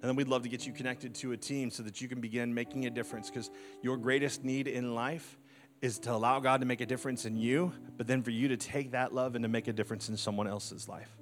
[0.00, 2.22] And then we'd love to get you connected to a team so that you can
[2.22, 3.50] begin making a difference because
[3.82, 5.36] your greatest need in life
[5.82, 8.56] is to allow God to make a difference in you, but then for you to
[8.56, 11.14] take that love and to make a difference in someone else's life.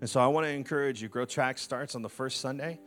[0.00, 1.08] And so I want to encourage you.
[1.08, 2.80] Growth Track starts on the first Sunday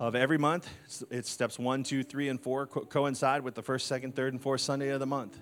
[0.00, 0.68] of every month.
[1.08, 4.42] It's, steps one, two, three, and four co- coincide with the first, second, third, and
[4.42, 5.38] fourth Sunday of the month.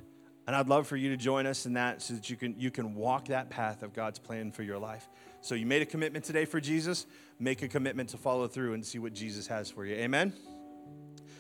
[0.51, 2.73] And I'd love for you to join us in that so that you can, you
[2.73, 5.09] can walk that path of God's plan for your life.
[5.43, 7.07] So you made a commitment today for Jesus,
[7.39, 9.95] make a commitment to follow through and see what Jesus has for you.
[9.95, 10.33] Amen?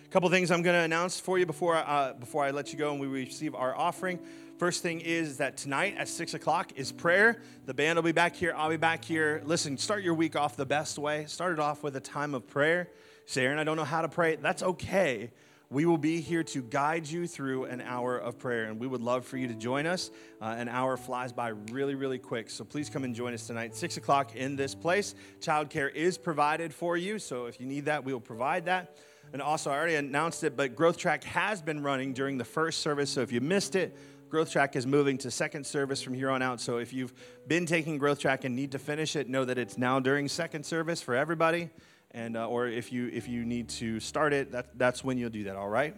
[0.04, 2.78] A couple things I'm going to announce for you before uh, before I let you
[2.78, 4.20] go and we receive our offering.
[4.58, 7.42] First thing is that tonight at 6 o'clock is prayer.
[7.66, 8.54] The band will be back here.
[8.56, 9.42] I'll be back here.
[9.44, 11.24] Listen, start your week off the best way.
[11.26, 12.88] Start it off with a time of prayer.
[13.26, 14.36] Say, Aaron, I don't know how to pray.
[14.36, 15.32] That's okay.
[15.72, 19.02] We will be here to guide you through an hour of prayer, and we would
[19.02, 20.10] love for you to join us.
[20.42, 23.76] Uh, an hour flies by really, really quick, so please come and join us tonight.
[23.76, 25.14] Six o'clock in this place.
[25.40, 28.96] Childcare is provided for you, so if you need that, we will provide that.
[29.32, 32.80] And also, I already announced it, but Growth Track has been running during the first
[32.80, 33.96] service, so if you missed it,
[34.28, 36.60] Growth Track is moving to second service from here on out.
[36.60, 37.12] So if you've
[37.46, 40.66] been taking Growth Track and need to finish it, know that it's now during second
[40.66, 41.70] service for everybody.
[42.12, 45.30] And uh, or if you if you need to start it, that, that's when you'll
[45.30, 45.56] do that.
[45.56, 45.94] All right.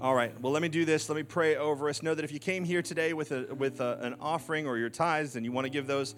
[0.00, 0.38] All right.
[0.40, 1.08] Well, let me do this.
[1.08, 2.02] Let me pray over us.
[2.02, 4.90] Know that if you came here today with a with a, an offering or your
[4.90, 6.14] tithes and you want to give those,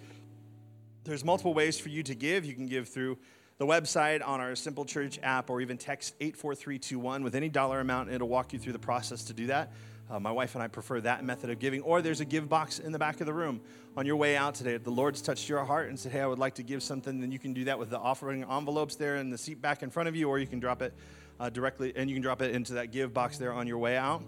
[1.03, 2.45] there's multiple ways for you to give.
[2.45, 3.17] You can give through
[3.57, 8.07] the website on our Simple Church app, or even text 84321 with any dollar amount,
[8.07, 9.71] and it'll walk you through the process to do that.
[10.11, 11.81] Uh, my wife and I prefer that method of giving.
[11.83, 13.61] Or there's a give box in the back of the room.
[13.95, 16.27] On your way out today, if the Lord's touched your heart and said, hey, I
[16.27, 19.15] would like to give something, then you can do that with the offering envelopes there
[19.15, 20.93] in the seat back in front of you, or you can drop it
[21.39, 23.95] uh, directly, and you can drop it into that give box there on your way
[23.95, 24.21] out.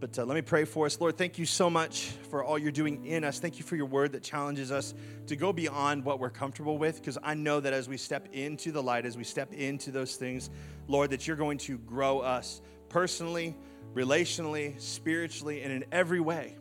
[0.00, 0.98] But uh, let me pray for us.
[0.98, 3.38] Lord, thank you so much for all you're doing in us.
[3.38, 4.94] Thank you for your word that challenges us
[5.26, 8.72] to go beyond what we're comfortable with, because I know that as we step into
[8.72, 10.48] the light, as we step into those things,
[10.88, 13.54] Lord, that you're going to grow us personally,
[13.94, 16.56] relationally, spiritually, and in every way.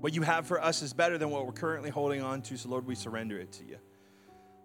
[0.00, 2.68] What you have for us is better than what we're currently holding on to, so
[2.68, 3.78] Lord, we surrender it to you.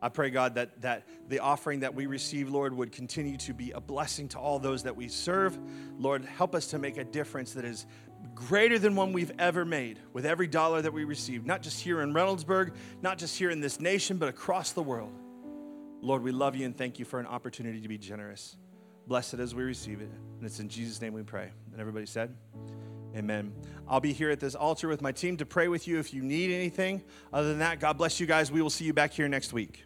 [0.01, 3.71] I pray, God, that, that the offering that we receive, Lord, would continue to be
[3.71, 5.57] a blessing to all those that we serve.
[5.97, 7.85] Lord, help us to make a difference that is
[8.33, 12.01] greater than one we've ever made with every dollar that we receive, not just here
[12.01, 15.13] in Reynoldsburg, not just here in this nation, but across the world.
[16.01, 18.55] Lord, we love you and thank you for an opportunity to be generous.
[19.11, 20.09] Bless it as we receive it.
[20.37, 21.51] And it's in Jesus' name we pray.
[21.73, 22.33] And everybody said,
[23.13, 23.51] Amen.
[23.85, 26.21] I'll be here at this altar with my team to pray with you if you
[26.21, 27.03] need anything.
[27.33, 28.53] Other than that, God bless you guys.
[28.53, 29.83] We will see you back here next week.